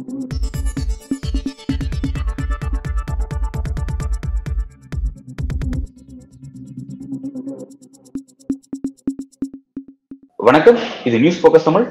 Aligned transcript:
வணக்கம். 0.00 0.12
இது 11.04 11.18
news 11.18 11.46
focus 11.46 11.64
Tamil 11.64 11.86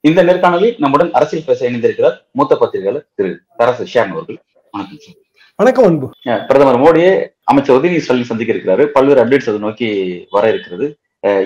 இந்த 0.00 0.24
நேர்காணலில் 0.24 0.78
நம்முடன் 0.78 1.10
அரசியல் 1.12 1.44
பேச 1.46 1.70
இணைந்திருக்கிறார் 1.70 2.16
மூத்த 2.32 2.56
பத்திரிகையாளர் 2.56 3.06
திரு 3.14 3.40
தரசு 3.58 3.86
ஷியான் 3.92 4.12
அவர்கள். 4.14 4.42
வணக்கம் 4.70 5.14
வணக்கம் 5.56 5.84
அன்பு. 5.84 6.10
பிரதமர் 6.22 6.80
மோடியே 6.80 7.28
அமைச்சர் 7.44 7.76
உதயநிதி 7.76 7.98
ஸ்டாலின் 7.98 8.24
சந்திக்க 8.24 8.52
இருக்கிறாரு. 8.52 8.84
பல்வேறு 8.86 9.24
அப்டேட்ஸ் 9.24 9.50
அதை 9.52 9.58
நோக்கி 9.58 9.90
வர 10.30 10.48
இருக்கிறது. 10.48 10.96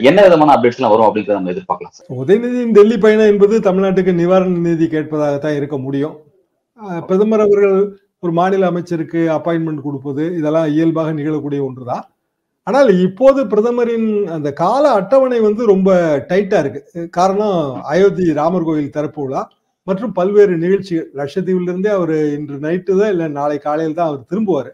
என்ன 0.09 0.19
விதமான 0.27 0.53
அப்டேட்ஸ் 0.55 0.79
எல்லாம் 0.79 0.93
வரும் 0.93 1.07
அப்படின்றத 1.07 1.37
நம்ம 1.39 1.53
எதிர்பார்க்கலாம் 1.55 2.21
உதயநிதியின் 2.23 2.75
டெல்லி 2.77 2.97
பயணம் 3.05 3.31
என்பது 3.33 3.55
தமிழ்நாட்டுக்கு 3.67 4.13
நிவாரண 4.21 4.55
நிதி 4.67 4.87
கேட்பதாகத்தான் 4.95 5.57
இருக்க 5.59 5.77
முடியும். 5.87 6.15
பிரதமர் 7.09 7.45
அவர்கள் 7.47 7.77
ஒரு 8.25 8.33
மாநில 8.39 8.69
அமைச்சருக்கு 8.71 9.21
அப்பாயின்மெண்ட் 9.35 9.87
கொடுப்பது 9.87 10.25
இதெல்லாம் 10.39 10.71
இயல்பாக 10.77 11.13
நிகழக்கூடிய 11.19 11.61
ஒன்றுதான். 11.67 12.05
ஆனால் 12.67 12.89
இப்போது 13.07 13.41
பிரதமரின் 13.53 14.09
அந்த 14.37 14.49
கால 14.63 14.85
அட்டவணை 15.01 15.39
வந்து 15.49 15.63
ரொம்ப 15.73 15.91
டைட்டா 16.31 16.59
இருக்கு. 16.63 16.81
காரணம் 17.19 17.59
அயோத்தி 17.93 18.25
ராமர் 18.41 18.67
கோயில் 18.69 18.95
திறப்பு 18.97 19.21
விழா 19.25 19.43
மற்றும் 19.87 20.15
பல்வேறு 20.19 20.55
நிகழ்ச்சிகள். 20.65 21.09
லட்சத்தீவிலிருந்தே 21.21 21.93
அவர் 21.99 22.15
இன்று 22.39 22.57
நைட்டு 22.65 22.99
தான் 23.01 23.13
இல்லை 23.15 23.29
நாளை 23.39 23.59
காலையில் 23.67 23.99
தான் 23.99 24.11
அவர் 24.11 24.29
திரும்புவார். 24.31 24.73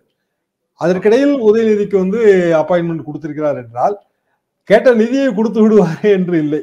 அதற்கிடையில் 0.81 1.35
உதயநிதிக்கு 1.49 1.97
வந்து 2.05 2.21
அப்பாயின்மெண்ட் 2.63 3.07
கொடுத்திருக்கிறார் 3.09 3.61
என்றால் 3.65 3.97
கேட்ட 4.71 4.89
நிதியை 4.95 5.29
கொடுத்து 5.31 5.61
விடுவார் 5.63 6.07
என்று 6.11 6.37
இல்லை. 6.45 6.61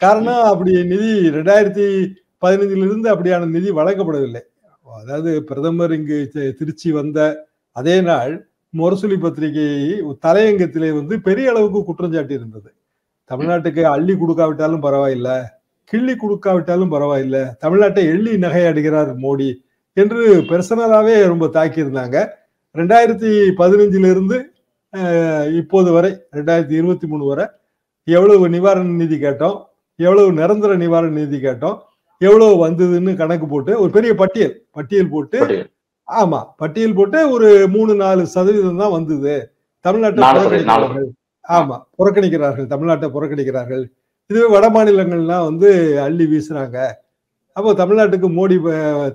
காரணம் 0.00 0.44
அப்படி 0.50 0.72
நிதி 0.84 1.10
ரெண்டாயிரத்தி 1.36 1.86
பதினைஞ்சிலிருந்து 2.42 3.08
அப்படியான 3.12 3.48
நிதி 3.50 3.70
வழங்கப்படவில்லை. 3.72 4.42
அதாவது 4.86 5.30
பிரதமர் 5.42 5.92
இங்கு 5.92 6.18
திருச்சி 6.58 6.90
வந்த 6.92 7.18
அதே 7.76 7.96
நாள் 8.00 8.32
முரசொலி 8.74 9.16
பத்திரிகை 9.16 9.66
தலையங்கத்திலே 10.22 10.90
வந்து 10.94 11.14
பெரிய 11.20 11.50
அளவுக்கு 11.50 11.80
குற்றஞ்சாட்டி 11.82 12.34
இருந்தது 12.34 12.70
தமிழ்நாட்டுக்கு 13.30 13.82
அள்ளி 13.86 14.14
கொடுக்காவிட்டாலும் 14.14 14.82
பரவாயில்ல 14.82 15.28
கிள்ளி 15.90 16.14
கொடுக்காவிட்டாலும் 16.14 16.92
பரவாயில்ல 16.92 17.36
தமிழ்நாட்டை 17.62 18.02
எள்ளி 18.12 18.32
நகையாடுகிறார் 18.38 19.12
மோடி 19.22 19.48
என்று 19.96 20.20
பெர்சனலாவே 20.48 21.14
ரொம்ப 21.26 21.46
தாக்கியிருந்தாங்க. 21.54 22.16
ரெண்டாயிரத்தி 22.74 23.30
பதினஞ்சுல 23.58 24.10
இருந்து 24.10 24.36
அஹ், 24.38 24.55
இப்போது 25.60 25.90
வரை 25.96 26.10
ரெண்டாயிரத்தி 26.36 26.74
இருபத்தி 26.80 27.06
மூணு 27.12 27.24
வரை 27.30 27.44
எவ்வளவு 28.08 28.44
நிவாரண 28.54 28.94
நிதி 29.02 29.16
கேட்டோம் 29.24 29.56
எவ்வளவு 29.98 30.30
நிரந்தர 30.40 30.72
நிவாரண 30.84 31.14
நிதி 31.22 31.38
கேட்டோம் 31.46 31.76
எவ்வளவு 32.20 32.54
வந்ததுன்னு 32.64 33.12
கணக்கு 33.22 33.46
போட்டு 33.52 33.72
ஒரு 33.82 33.90
பெரிய 33.96 34.12
பட்டியல் 34.20 34.54
பட்டியல் 34.76 35.12
போட்டு. 35.14 35.38
ஆமா 36.08 36.40
பட்டியல் 36.62 36.96
போட்டு 36.98 37.18
ஒரு 37.34 37.48
மூணு 37.74 37.92
நாலு 38.02 38.22
சதவீதம் 38.34 38.82
தான் 38.82 38.94
வந்தது. 38.96 39.34
தமிழ்நாட்டை 39.84 40.22
ஆமா 41.56 41.76
புறக்கணிக்கிறார்கள் 41.98 42.68
தமிழ்நாட்டை 42.72 43.08
புறக்கணிக்கிறார்கள். 43.16 43.84
இதுவே 44.30 44.46
வட 44.54 44.66
மாநிலங்கள்லாம் 44.76 45.44
வந்து 45.48 45.68
அள்ளி 46.06 46.24
வீசுறாங்க. 46.30 46.78
அப்போ 47.56 47.70
தமிழ்நாட்டுக்கு 47.82 48.28
மோடி 48.38 48.56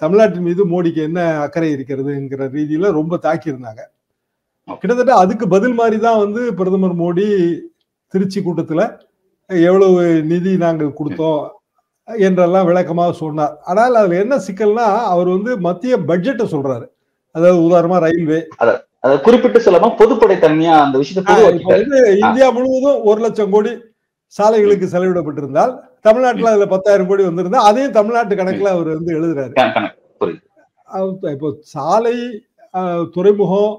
தமிழ்நாட்டின் 0.03 0.47
மீது 0.49 0.61
மோடிக்கு 0.73 1.02
என்ன 1.08 1.19
அக்கறை 1.45 1.69
இருக்கிறதுங்கிற 1.75 2.45
ரீதியில 2.55 2.92
ரொம்ப 2.99 3.19
தாக்கியிருந்தாங்க. 3.25 3.81
கிட்டத்தட்ட 4.67 5.14
அதுக்கு 5.23 5.45
பதில் 5.54 5.76
மாதிரி 5.80 5.98
தான் 6.06 6.22
வந்து 6.23 6.42
பிரதமர் 6.59 7.00
மோடி 7.02 7.26
திருச்சி 8.14 8.40
கூட்டத்துல 8.45 8.81
எவ்வளவு 9.50 10.02
நிதி 10.31 10.52
நாங்கள் 10.64 10.98
கொடுத்தோம் 11.00 11.42
என்றெல்லாம் 12.08 12.67
விளக்கமாக 12.70 13.12
சொன்னார். 13.23 13.54
ஆனால் 13.70 13.98
அதுல 14.02 14.17
என்ன 14.23 14.36
சிக்கல்னா 14.45 14.88
அவர் 15.14 15.30
வந்து 15.36 15.52
மத்திய 15.67 15.98
பட்ஜெட்டை 16.09 16.45
சொல்றாரு. 16.54 16.86
அதாவது 17.36 17.59
உதாரணமா 17.67 17.98
ரயில்வே. 18.05 18.39
குறிப்பிட்டு 19.26 19.60
சொல்லாம 19.66 19.92
பொதுப்படை 20.02 20.36
தன்மையா 20.45 20.73
அந்த 20.86 20.98
விஷயத்தை 21.04 21.36
வந்து 21.76 22.00
இந்தியா 22.23 22.48
முழுவதும் 22.58 23.00
ஒரு 23.10 23.20
லட்சம் 23.26 23.54
கோடி 23.55 23.71
சாலைகளுக்கு 24.36 24.92
செலவிடப்பட்டிருந்தால் 24.94 25.73
தமிழ்நாட்டுல 26.08 26.52
அதுல 26.54 26.67
பத்தாயிரம் 26.73 27.10
கோடி 27.10 27.23
வந்திருந்தா 27.27 27.61
அதையும் 27.70 27.98
தமிழ்நாட்டு 27.98 28.36
கணக்குல 28.39 28.73
அவர் 28.76 28.89
வந்து 28.98 29.16
எழுதுறாரு. 29.20 29.54
இப்போ 31.36 31.50
சாலை 31.73 32.16
துறைமுகம் 33.16 33.73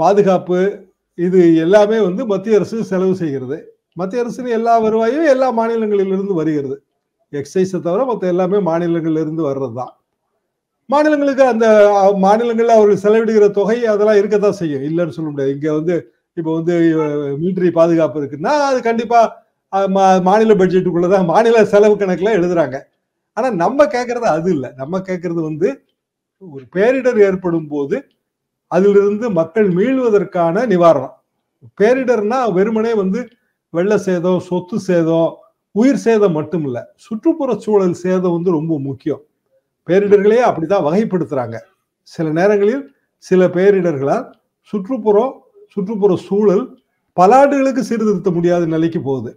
பாதுகாப்பு 0.00 0.58
இது 1.18 1.56
எல்லாமே 1.56 2.00
வந்து 2.00 2.26
மத்திய 2.26 2.56
அரசு 2.56 2.84
செலவு 2.84 3.14
செய்கிறது. 3.14 3.56
மத்திய 3.94 4.22
அரசின் 4.22 4.54
எல்லா 4.58 4.78
வருவாயும் 4.78 5.26
எல்லா 5.26 5.48
மாநிலங்களிலிருந்து 5.58 6.34
வருகிறது. 6.34 6.76
எக்ஸைஸை 7.32 7.80
தவிர 7.80 8.04
மற்ற 8.04 8.26
எல்லாமே 8.26 8.58
மாநிலங்களிலிருந்து 8.70 9.42
வர்றது 9.48 9.74
தான் 9.74 9.92
மாநிலங்களுக்கு 10.90 11.42
அந்த 11.44 11.66
மாநிலங்களில் 12.16 12.76
அவர்கள் 12.76 13.02
செலவிடுகிற 13.02 13.50
தொகை 13.50 13.86
அதெல்லாம் 13.86 14.16
இருக்கத்தான் 14.16 14.52
செய்யும். 14.52 14.82
இல்லைன்னு 14.82 15.16
சொல்ல 15.16 15.30
முடியாது. 15.30 15.52
இங்கே 15.52 15.70
வந்து 15.70 15.94
இப்போ 16.36 16.50
வந்து 16.54 16.74
மிலிட்டரி 17.40 17.70
பாதுகாப்பு 17.70 18.20
இருக்குன்னா 18.20 18.52
அது 18.70 18.82
கண்டிப்பாக 18.82 19.26
மாநில 19.72 20.54
மா- 20.54 20.84
மாநில 20.90 21.22
மாநில 21.26 21.64
செலவு 21.64 21.96
கணக்கில் 21.96 22.36
எழுதுறாங்க. 22.38 22.76
ஆனால் 23.36 23.54
நம்ம 23.54 23.84
கேட்கறது 23.84 24.26
அது 24.34 24.50
இல்லை. 24.50 24.70
நம்ம 24.76 24.98
கேட்கறது 24.98 25.40
வந்து 25.42 25.68
ஒரு 26.42 26.64
பேரிடர் 26.74 27.20
ஏற்படும் 27.28 27.68
போது 27.68 27.96
அதிலிருந்து 28.70 29.26
மக்கள் 29.38 29.68
மீள்வதற்கான 29.78 30.64
நிவாரணம். 30.72 31.14
பேரிடர்னா 31.80 32.38
வெறுமனே 32.56 32.92
வந்து 32.94 33.20
வெள்ள 33.74 33.92
சேதம் 33.98 34.40
சொத்து 34.48 34.76
சேதம் 34.80 35.30
உயிர் 35.74 36.02
சேதம் 36.04 36.36
மட்டும் 36.38 36.64
இல்ல 36.64 36.78
சுற்றுப்புற 36.96 37.50
சூழல் 37.64 37.96
சேதம் 38.04 38.34
வந்து 38.36 38.50
ரொம்ப 38.58 38.72
முக்கியம். 38.78 39.22
பேரிடர்களே 39.88 40.40
அப்படிதான் 40.48 40.86
வகைப்படுத்துறாங்க. 40.88 41.56
சில 42.02 42.26
நேரங்களில் 42.38 42.82
சில 43.24 43.46
பேரிடர்களால் 43.56 44.26
சுற்றுப்புறம் 44.72 45.32
சுற்றுப்புற 45.74 46.12
சூழல் 46.28 46.64
பல 47.16 47.36
ஆண்டுகளுக்கு 47.38 47.82
சீர்திருத்த 47.84 48.30
முடியாத 48.30 48.64
நிலைக்கு 48.66 49.00
போகுது. 49.00 49.30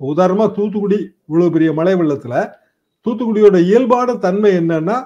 உதாரணமா 0.00 0.46
தூத்துக்குடி 0.56 0.98
இவ்வளவு 1.28 1.54
பெரிய 1.56 1.70
மழை 1.72 1.94
வெள்ளத்துல 1.94 2.36
தூத்துக்குடியோட 3.06 3.56
இயல்பான 3.68 4.14
தன்மை 4.24 4.50
என்னன்னா 4.56 4.96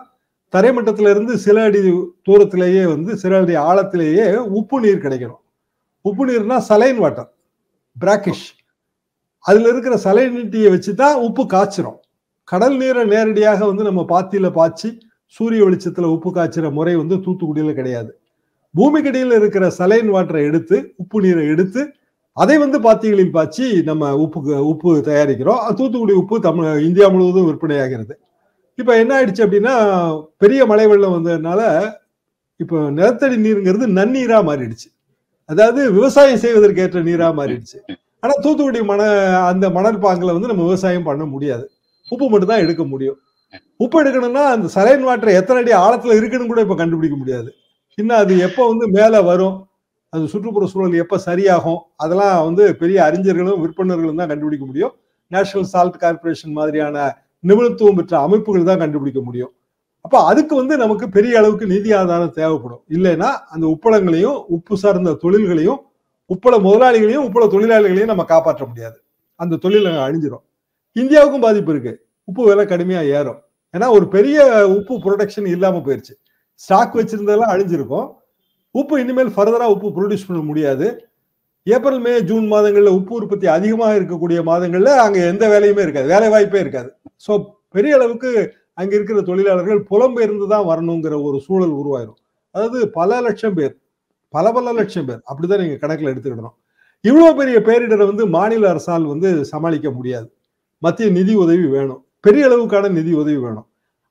தரைமட்டத்திலிருந்து 0.57 1.33
சில 1.47 1.65
அடி 1.69 1.81
தூரத்திலேயே 2.27 2.85
வந்து 2.95 3.11
சில 3.23 3.39
அடி 3.43 3.55
ஆழத்திலேயே 3.69 4.27
உப்பு 4.59 4.77
நீர் 4.85 5.03
கிடைக்கணும். 5.07 5.43
உப்பு 6.09 6.23
நீர்னா 6.29 6.57
சலைன் 6.69 7.01
வாட்டர் 7.05 7.31
பிராக்கிஷ் 7.97 8.47
அதில் 9.45 9.69
இருக்கிற 9.71 9.95
சலைனிட்டியை 10.05 10.69
வச்சு 10.75 10.93
தான் 11.01 11.17
உப்பு 11.27 11.43
காய்ச்சிரும். 11.53 11.99
கடல் 12.53 12.77
நீரை 12.81 13.03
நேரடியாக 13.13 13.61
வந்து 13.71 13.85
நம்ம 13.89 14.03
பாத்தியில் 14.13 14.49
பாய்ச்சி 14.59 14.89
சூரிய 15.37 15.61
வெளிச்சத்தில் 15.67 16.13
உப்பு 16.15 16.31
காய்ச்சிற 16.37 16.67
முறை 16.79 16.95
வந்து 17.01 17.17
தூத்துக்குடியில் 17.25 17.79
கிடையாது. 17.79 18.11
பூமிக்கடியில் 18.75 19.35
இருக்கிற 19.39 19.65
சலைன் 19.79 20.11
வாட்டரை 20.17 20.43
எடுத்து 20.51 20.77
உப்பு 21.03 21.21
நீரை 21.25 21.45
எடுத்து 21.55 21.83
அதை 22.37 22.57
வந்து 22.65 22.79
பாத்திகளில் 22.87 23.35
பாய்ச்சி 23.37 23.67
நம்ம 23.91 24.13
உப்பு 24.25 24.41
உப்பு 24.73 24.91
தயாரிக்கிறோம். 25.09 25.63
தூத்துக்குடி 25.79 26.17
உப்பு 26.23 26.39
தமிழ் 26.49 26.85
இந்தியா 26.89 27.09
முழுவதும் 27.15 27.49
விற்பனையாகிறது. 27.51 28.15
இப்ப 28.79 28.91
என்ன 29.03 29.13
ஆயிடுச்சு 29.19 29.45
அப்படின்னா 29.47 29.75
பெரிய 30.43 30.61
மழை 30.71 30.87
வெள்ளம் 30.91 31.15
வந்ததுனால 31.17 31.61
இப்போ 32.61 32.77
நிலத்தடி 32.99 33.37
நீருங்கிறது 33.45 33.87
நன்னீரா 33.99 34.39
மாறிடுச்சு. 34.49 34.89
அதாவது 35.49 35.81
விவசாயம் 35.97 36.43
செய்வதற்கு 36.45 36.83
ஏற்ற 36.85 37.01
நீரா 37.09 37.29
மாறிடுச்சு. 37.39 37.79
ஆனா 38.23 38.35
தூத்துக்குடி 38.45 38.81
மண 38.91 39.03
அந்த 39.51 39.67
மணல் 39.77 39.99
பாங்கில 40.05 40.35
வந்து 40.37 40.51
நம்ம 40.51 40.65
விவசாயம் 40.69 41.09
பண்ண 41.09 41.25
முடியாது. 41.35 41.65
உப்பு 42.13 42.27
மட்டும் 42.33 42.53
தான் 42.53 42.65
எடுக்க 42.65 42.83
முடியும். 42.93 43.19
உப்பு 43.85 43.97
எடுக்கணும்னா 44.03 44.45
அந்த 44.55 44.67
சலைன் 44.77 45.05
வாட்டர் 45.09 45.39
எத்தனை 45.41 45.61
அடி 45.63 45.73
ஆழத்துல 45.85 46.17
இருக்குன்னு 46.19 46.51
கூட 46.53 46.61
இப்ப 46.67 46.77
கண்டுபிடிக்க 46.83 47.17
முடியாது. 47.23 47.49
இன்னும் 47.99 48.21
அது 48.23 48.33
எப்போ 48.47 48.63
வந்து 48.73 48.87
மேல 48.97 49.21
வரும் 49.31 49.57
அது 50.13 50.25
சுற்றுப்புற 50.33 50.65
சூழல் 50.73 51.03
எப்ப 51.05 51.19
சரியாகும் 51.29 51.81
அதெல்லாம் 52.05 52.35
வந்து 52.49 52.65
பெரிய 52.81 52.99
அறிஞர்களும் 53.09 53.61
விற்பனர்களும் 53.65 54.21
தான் 54.21 54.31
கண்டுபிடிக்க 54.33 54.65
முடியும். 54.71 54.93
நேஷனல் 55.31 55.71
சால்ட் 55.75 56.03
கார்பரேஷன் 56.03 56.57
மாதிரியான 56.59 56.97
நிபுணத்துவம் 57.45 57.95
பெற்ற 57.95 58.19
அமைப்புகள் 58.19 58.65
தான் 58.65 58.79
கண்டுபிடிக்க 58.79 59.21
முடியும். 59.21 59.53
அப்போ 60.01 60.19
அதுக்கு 60.25 60.55
வந்து 60.57 60.77
நமக்கு 60.77 61.09
பெரிய 61.09 61.39
அளவுக்கு 61.39 61.67
நிதி 61.67 61.93
ஆதாரம் 61.93 62.31
தேவைப்படும். 62.31 62.83
இல்லைன்னா 62.91 63.31
அந்த 63.55 63.65
உப்பளங்களையும் 63.67 64.45
உப்பு 64.47 64.77
சார்ந்த 64.77 65.13
தொழில்களையும் 65.13 65.81
உப்பள 66.31 66.55
முதலாளிகளையும் 66.59 67.25
உப்பள 67.29 67.45
தொழிலாளிகளையும் 67.55 68.13
நம்ம 68.13 68.25
காப்பாற்ற 68.25 68.67
முடியாது. 68.67 68.99
அந்த 69.41 69.57
தொழில் 69.57 69.87
அங்க 69.87 70.03
அழிஞ்சிரும். 70.07 70.45
இந்தியாவுக்கும் 70.95 71.41
பாதிப்பு 71.41 71.73
இருக்கு. 71.73 72.07
உப்பு 72.25 72.45
விலை 72.45 72.65
கடுமையா 72.65 73.03
ஏறும். 73.19 73.41
ஏன்னா 73.75 73.91
ஒரு 73.91 74.09
பெரிய 74.09 74.67
உப்பு 74.67 74.95
ப்ரொடக்ஷன் 74.95 75.47
இல்லாம 75.47 75.79
போயிருச்சு. 75.79 76.15
ஸ்டாக் 76.55 76.97
வச்சிருந்ததெல்லாம் 76.97 77.53
அழிஞ்சிருக்கும். 77.55 78.07
உப்பு 78.71 79.01
இனிமேல் 79.01 79.33
ஃபர்தரா 79.37 79.67
உப்பு 79.75 79.89
ப்ரொடியூஸ் 79.97 80.29
பண்ண 80.29 80.43
முடியாது. 80.43 80.87
ஏப்ரல் 81.67 82.03
மே 82.05 82.13
ஜூன் 82.29 82.47
மாதங்களில் 82.53 82.97
உப்பு 82.99 83.13
உற்பத்தி 83.19 83.47
அதிகமாக 83.57 83.95
இருக்கக்கூடிய 83.99 84.39
மாதங்களில் 84.49 84.93
அங்கே 85.05 85.23
எந்த 85.33 85.45
வேலையுமே 85.53 85.83
இருக்காது. 85.87 86.07
வேலை 86.15 86.29
வாய்ப்பே 86.35 86.61
இருக்காது. 86.65 86.91
ஸோ 87.25 87.33
பெரிய 87.77 87.95
அளவுக்கு 87.99 88.31
அங்கே 88.81 88.95
இருக்கிற 88.99 89.21
தொழிலாளர்கள் 89.31 89.81
புலம்பெயர்ந்து 89.91 90.47
தான் 90.53 90.67
வரணுங்கிற 90.71 91.15
ஒரு 91.29 91.39
சூழல் 91.47 91.75
உருவாயிரும். 91.81 92.19
அதாவது 92.55 92.79
பல 92.99 93.21
லட்சம் 93.27 93.57
பேர் 93.59 93.75
பல 94.35 94.53
பல 94.57 94.73
லட்சம் 94.79 95.07
பேர் 95.09 95.21
அப்படிதான் 95.31 95.63
நீங்கள் 95.63 95.81
கணக்கில் 95.85 96.11
எடுத்துக்கிடணும். 96.13 96.57
இவ்வளோ 97.05 97.31
பெரிய 97.41 97.57
பேரிடரை 97.69 98.05
வந்து 98.11 98.25
மாநில 98.37 98.69
அரசால் 98.73 99.07
வந்து 99.13 99.29
சமாளிக்க 99.53 99.89
முடியாது. 99.97 100.29
மத்திய 100.83 101.09
நிதி 101.17 101.35
உதவி 101.45 101.67
வேணும். 101.75 102.01
பெரிய 102.27 102.45
அளவுக்கான 102.49 102.91
நிதி 102.99 103.13
உதவி 103.23 103.39
வேணும். 103.47 103.67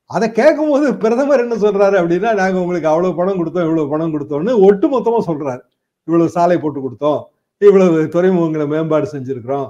அதை 0.10 0.28
கேட்கும் 0.40 0.72
போது 0.74 0.88
பிரதமர் 1.04 1.44
என்ன 1.46 1.56
சொல்றாரு 1.64 1.96
அப்படின்னா 2.02 2.32
நாங்கள் 2.42 2.62
உங்களுக்கு 2.64 2.90
அவ்வளோ 2.92 3.12
பணம் 3.20 3.40
கொடுத்தோம் 3.40 3.66
இவ்வளோ 3.68 3.86
பணம் 3.94 4.14
கொடுத்தோம்னு 4.16 4.56
ஒட்டு 4.68 4.88
மொத்தமாக 4.94 5.24
சொல்றாரு. 5.30 5.64
இவ்வளோ 6.08 6.28
சாலை 6.36 6.58
போட்டு 6.64 6.80
கொடுத்தோம். 6.86 7.22
இவ்வளவு 7.58 8.04
துறைமுகங்களை 8.04 8.68
மேம்பாடு 8.68 9.08
செஞ்சிருக்கிறோம். 9.12 9.70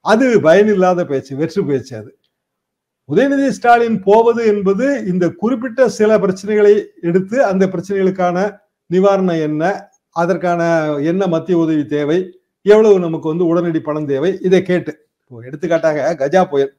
அது 0.00 0.40
பயனில்லாத 0.40 1.04
பேச்சு 1.04 1.36
வெற்று 1.36 1.64
பேச்சு 1.64 1.96
அது. 1.96 2.18
உதயநிதி 3.08 3.48
ஸ்டாலின் 3.48 4.02
போவது 4.02 4.46
என்பது 4.46 5.04
இந்த 5.06 5.30
குறிப்பிட்ட 5.30 5.88
சில 5.88 6.18
பிரச்சனைகளை 6.18 6.86
எடுத்து 7.00 7.44
அந்த 7.44 7.66
பிரச்சனைகளுக்கான 7.66 8.58
நிவாரணம் 8.90 9.40
என்ன 9.40 9.90
அதற்கான 10.10 10.62
என்ன 11.00 11.26
மத்திய 11.26 11.58
உதவி 11.58 11.86
தேவை 11.86 12.18
எவ்வளவு 12.62 12.98
நமக்கு 12.98 13.28
வந்து 13.28 13.46
உடனடி 13.46 13.80
பணம் 13.80 14.06
தேவை 14.06 14.38
இதை 14.42 14.62
கேட்டு. 14.62 14.92
இப்போ 15.24 15.42
எடுத்துக்காட்டாக 15.42 16.14
கஜா 16.14 16.44
புயல். 16.44 16.72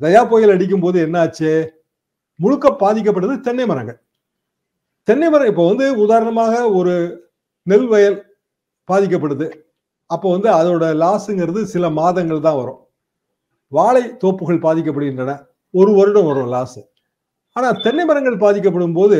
கஜா 0.00 0.28
புயல் 0.28 0.50
அடிக்கும் 0.50 0.80
போது 0.80 1.06
என்னாச்சு? 1.06 1.68
முழுக்க 2.34 2.76
பாதிக்கப்பட்டது 2.80 3.40
தென்னை 3.40 3.66
மரங்கள். 3.66 4.00
தென்னை 5.02 5.28
மரம் 5.28 5.46
இப்போ 5.46 5.66
வந்து 5.68 5.98
உதாரணமாக 5.98 6.70
ஒரு 6.70 6.94
நெல் 7.62 7.86
வயல் 7.86 8.36
பாதிக்கப்படுது. 8.92 9.48
அப்போ 10.10 10.26
வந்து 10.34 10.48
அதோட 10.58 10.84
லாஸுங்கிறது 11.02 11.60
சில 11.74 11.84
மாதங்கள் 12.00 12.46
தான் 12.46 12.58
வரும். 12.60 12.80
வாழை 13.72 14.02
தோப்புகள் 14.22 14.64
பாதிக்கப்படுகின்றன. 14.66 15.32
ஒரு 15.74 15.90
வருடம் 15.98 16.28
வரும் 16.30 16.50
லாஸ் 16.54 16.80
ஆனா 17.56 17.68
தென்னை 17.84 18.04
மரங்கள் 18.08 18.42
பாதிக்கப்படும் 18.44 18.96
போது 18.98 19.18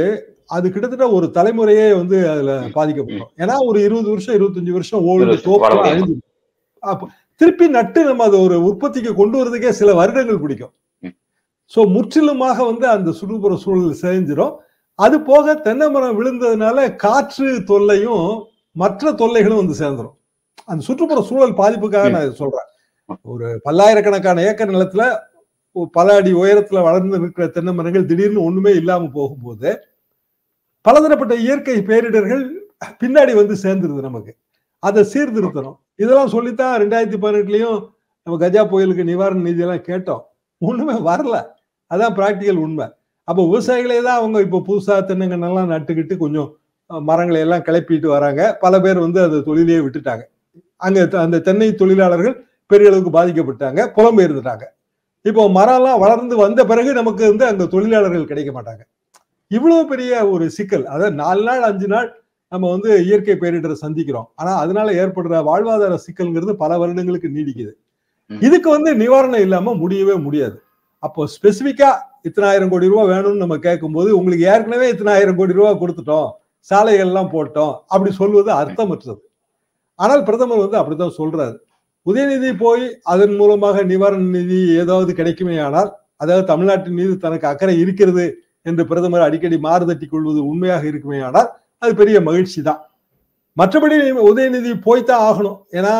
அது 0.57 0.67
கிட்டத்தட்ட 0.75 1.07
ஒரு 1.17 1.27
தலைமுறையே 1.37 1.87
வந்து 2.01 2.17
அதுல 2.33 2.53
பாதிக்கப்படும். 2.77 3.31
ஏன்னா 3.43 3.57
ஒரு 3.69 3.79
இருபது 3.87 4.09
வருஷம் 4.13 4.37
இருபத்தஞ்சு 4.39 4.73
வருஷம் 4.79 5.05
ஓல்டு 5.11 5.37
தோப்பு 5.47 5.69
அழிஞ்சு 5.85 6.15
அப்ப 6.83 7.09
திருப்பி 7.41 7.67
நட்டு 7.77 8.01
நம்ம 8.09 8.25
அதை 8.29 8.39
ஒரு 8.47 8.57
உற்பத்திக்கு 8.69 9.13
கொண்டு 9.21 9.37
வரதுக்கே 9.41 9.71
சில 9.81 9.91
வருடங்கள் 10.01 10.43
பிடிக்கும். 10.43 10.73
சோ 11.73 11.81
முற்றிலுமாக 11.95 12.59
வந்து 12.71 12.87
அந்த 12.95 13.11
சுற்றுப்புற 13.19 13.57
சூழல் 13.65 14.01
செஞ்சிடும் 14.03 14.55
அது 14.99 15.17
போக 15.29 15.55
தென்னை 15.67 15.87
மரம் 15.95 16.17
விழுந்ததுனால 16.19 16.79
காற்று 17.05 17.49
தொல்லையும் 17.71 18.25
மற்ற 18.77 19.13
தொல்லைகளும் 19.21 19.61
வந்து 19.63 19.77
சேர்ந்துடும் 19.83 20.17
அந்த 20.70 20.82
சுற்றுப்புற 20.88 21.20
சூழல் 21.31 21.58
பாதிப்புக்காக 21.61 22.11
நான் 22.17 22.38
சொல்றேன். 22.40 22.69
ஒரு 23.32 23.46
பல்லாயிரக்கணக்கான 23.67 24.43
ஏக்கர் 24.49 24.75
நிலத்துல 24.76 25.05
பல 25.96 26.14
அடி 26.19 26.31
உயரத்துல 26.43 26.78
வளர்ந்து 26.87 27.19
இருக்கிற 27.20 27.44
தென்னை 27.55 27.72
மரங்கள் 27.78 28.08
திடீர்னு 28.11 28.46
ஒண்ணுமே 28.49 28.72
இல்லாம 28.81 29.08
போகும்போது 29.19 29.70
பலதரப்பட்ட 30.87 31.34
இயற்கை 31.44 31.76
பேரிடர்கள் 31.90 32.44
பின்னாடி 33.00 33.32
வந்து 33.40 33.55
சேர்ந்துருது 33.64 34.02
நமக்கு. 34.08 34.32
அதை 34.82 35.00
சீர்திருத்தணும். 35.12 35.76
இதெல்லாம் 36.02 36.32
சொல்லித்தான் 36.34 36.75
ரெண்டாயிரத்தி 36.82 37.19
பதினெட்டுலயும் 37.25 37.78
நம்ம 38.26 38.38
கஜா 38.43 38.62
புயலுக்கு 38.70 39.05
நிவாரண 39.11 39.43
நிதி 39.49 39.62
எல்லாம் 39.64 39.84
கேட்டோம். 39.90 40.22
ஒண்ணுமே 40.69 40.96
வரல. 41.11 41.37
அதான் 41.90 42.17
பிராக்டிக்கல் 42.19 42.62
உண்மை. 42.64 42.87
அப்போ 43.28 43.43
விவசாயிகளே 43.50 43.99
தான் 44.06 44.19
அவங்க 44.20 44.38
இப்போ 44.46 44.58
புதுசா 44.69 44.94
தென்னங்கன்னெல்லாம் 45.11 45.70
நட்டுக்கிட்டு 45.75 46.17
கொஞ்சம் 46.25 46.49
மரங்களை 46.90 47.40
எல்லாம் 47.46 47.64
கிளப்பிட்டு 47.67 48.08
வராங்க. 48.17 48.43
பல 48.64 48.81
பேர் 48.84 49.05
வந்து 49.06 49.20
அந்த 49.26 49.40
தொழிலையே 49.49 49.81
விட்டுட்டாங்க. 49.87 50.25
அங்க 50.87 51.06
அந்த 51.25 51.41
தென்னை 51.49 51.69
தொழிலாளர்கள் 51.81 52.37
பெரிய 52.71 52.91
அளவுக்கு 52.91 53.12
பாதிக்கப்பட்டாங்க 53.19 53.81
புலம்பெயர்ந்துட்டாங்க 53.97 54.65
இப்போ 55.25 55.43
மரம்லாம் 55.56 56.00
வளர்ந்து 56.05 56.35
வந்த 56.44 56.61
பிறகு 56.71 56.91
நமக்கு 56.99 57.23
வந்து 57.31 57.44
அங்க 57.50 57.65
தொழிலாளர்கள் 57.75 58.31
கிடைக்க 58.31 58.50
மாட்டாங்க. 58.56 58.82
இவ்வளவு 59.50 59.82
பெரிய 59.93 60.12
ஒரு 60.35 60.44
சிக்கல். 60.56 60.85
அதாவது 60.93 61.15
நாலு 61.23 61.43
நாள் 61.49 61.62
அஞ்சு 61.69 61.88
நாள் 61.94 62.09
நம்ம 62.53 62.69
வந்து 62.75 62.91
இயற்கை 63.09 63.35
பேரிடரை 63.43 63.77
சந்திக்கிறோம். 63.85 64.29
ஆனா 64.41 64.53
அதனால 64.62 64.88
ஏற்படுற 65.03 65.43
வாழ்வாதார 65.49 65.97
சிக்கல்ங்கிறது 66.06 66.53
பல 66.62 66.79
வருடங்களுக்கு 66.82 67.29
நீடிக்குது. 67.37 67.73
இதுக்கு 68.31 68.69
வந்து 68.77 68.91
நிவாரணம் 69.03 69.44
இல்லாம 69.47 69.75
முடியவே 69.82 70.17
முடியாது. 70.27 70.56
அப்போ 71.03 71.21
ஸ்பெசிபிக்கா 71.35 71.91
இத்தனாயிரம் 72.29 72.73
கோடி 72.73 72.91
ரூபாய் 72.93 73.11
வேணும்னு 73.12 73.43
நம்ம 73.44 73.56
கேட்கும்போது 73.67 74.09
உங்களுக்கு 74.19 74.44
ஏற்கனவே 74.53 74.87
இத்தனாயிரம் 74.94 75.38
கோடி 75.41 75.59
ரூபாய் 75.59 75.81
கொடுத்துட்டோம் 75.82 76.29
சாலைகள் 76.71 77.11
எல்லாம் 77.11 77.31
போட்டோம் 77.35 77.75
அப்படி 77.94 78.11
சொல்வது 78.21 78.50
அர்த்தமற்றது. 78.61 79.21
ஆனால் 80.05 80.23
பிரதமர் 80.29 80.62
வந்து 80.64 80.79
அப்படித்தான் 80.81 81.17
சொல்றாரு. 81.20 81.56
உதயநிதி 82.06 82.50
போய் 82.64 82.85
அதன் 83.12 83.35
மூலமாக 83.41 83.82
நிவாரண 83.93 84.29
நிதி 84.37 84.61
ஏதாவது 84.82 85.11
கிடைக்குமே 85.19 85.56
ஆனால் 85.67 85.91
அதாவது 86.23 86.44
தமிழ்நாட்டின் 86.52 86.99
மீது 87.00 87.12
தனக்கு 87.25 87.47
அக்கறை 87.50 87.75
இருக்கிறது 87.82 88.25
என்று 88.69 88.82
பிரதமர் 88.91 89.26
அடிக்கடி 89.26 89.56
மாறுதட்டி 89.67 90.06
கொள்வது 90.06 90.41
உண்மையாக 90.50 90.85
இருக்குமே 90.91 91.20
ஆனால் 91.29 91.49
அது 91.82 91.93
பெரிய 92.00 92.17
மகிழ்ச்சி 92.29 92.61
தான் 92.69 92.81
மற்றபடி 93.56 93.97
உதயநிதி 94.31 94.73
போய்த்தான் 94.87 95.23
ஆகணும். 95.29 95.58
ஏன்னா 95.79 95.93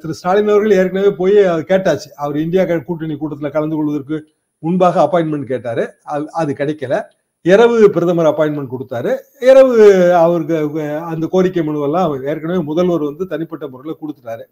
திரு 0.00 0.14
ஸ்டாலின் 0.18 0.50
அவர்கள் 0.52 0.78
ஏற்கனவே 0.80 1.10
போய் 1.20 1.36
கேட்டாச்சு. 1.70 2.08
அவர் 2.22 2.36
இந்தியா 2.44 2.62
கூட்டணி 2.88 3.14
கூட்டத்தில் 3.20 3.54
கலந்து 3.56 3.76
கொள்வதற்கு 3.78 4.16
முன்பாக 4.62 5.00
அப்பாயின்மெண்ட் 5.04 5.50
கேட்டாரு. 5.52 5.84
அது 6.40 6.50
கிடைக்கல. 6.60 6.94
இரவு 7.48 7.76
பிரதமர் 7.94 8.28
அப்பாயின்மெண்ட் 8.30 8.72
கொடுத்தாரு. 8.72 9.12
இரவு 9.50 9.76
அவருக்கு 10.24 10.56
அந்த 11.12 11.26
கோரிக்கை 11.26 11.62
மனுவெல்லாம் 11.68 12.10
ஏற்கனவே 12.30 12.60
முதல்வர் 12.70 13.04
வந்து 13.10 13.26
தனிப்பட்ட 13.26 13.68
முறையில் 13.68 14.00
கொடுத்துட்டாரு. 14.00 14.44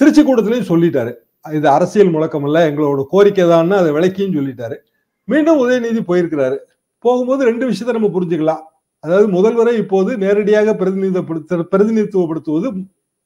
திருச்சி 0.00 0.22
கூட்டத்திலையும் 0.22 0.70
சொல்லிட்டாரு. 0.70 1.12
இது 1.56 1.68
அரசியல் 1.68 2.14
முழக்கம் 2.14 2.44
இல்லை 2.44 2.62
எங்களோட 2.70 3.02
கோரிக்கை 3.14 3.44
தான் 3.48 3.70
அதை 3.80 3.90
விளக்கியும் 3.96 4.36
சொல்லிட்டாரு. 4.38 4.76
மீண்டும் 5.24 5.60
உதயநிதி 5.64 6.02
போயிருக்கிறாரு. 6.10 6.56
போகும்போது 7.04 7.42
ரெண்டு 7.50 7.64
விஷயத்த 7.70 7.92
நம்ம 7.98 8.10
புரிஞ்சுக்கலாம். 8.16 8.62
அதாவது 9.00 9.26
முதல்வரை 9.36 9.72
இப்போது 9.82 10.10
நேரடியாக 10.24 10.74
பிரதிநிதிப்படுத்த 10.80 11.56
பிரதிநிதித்துவப்படுத்துவது 11.72 12.68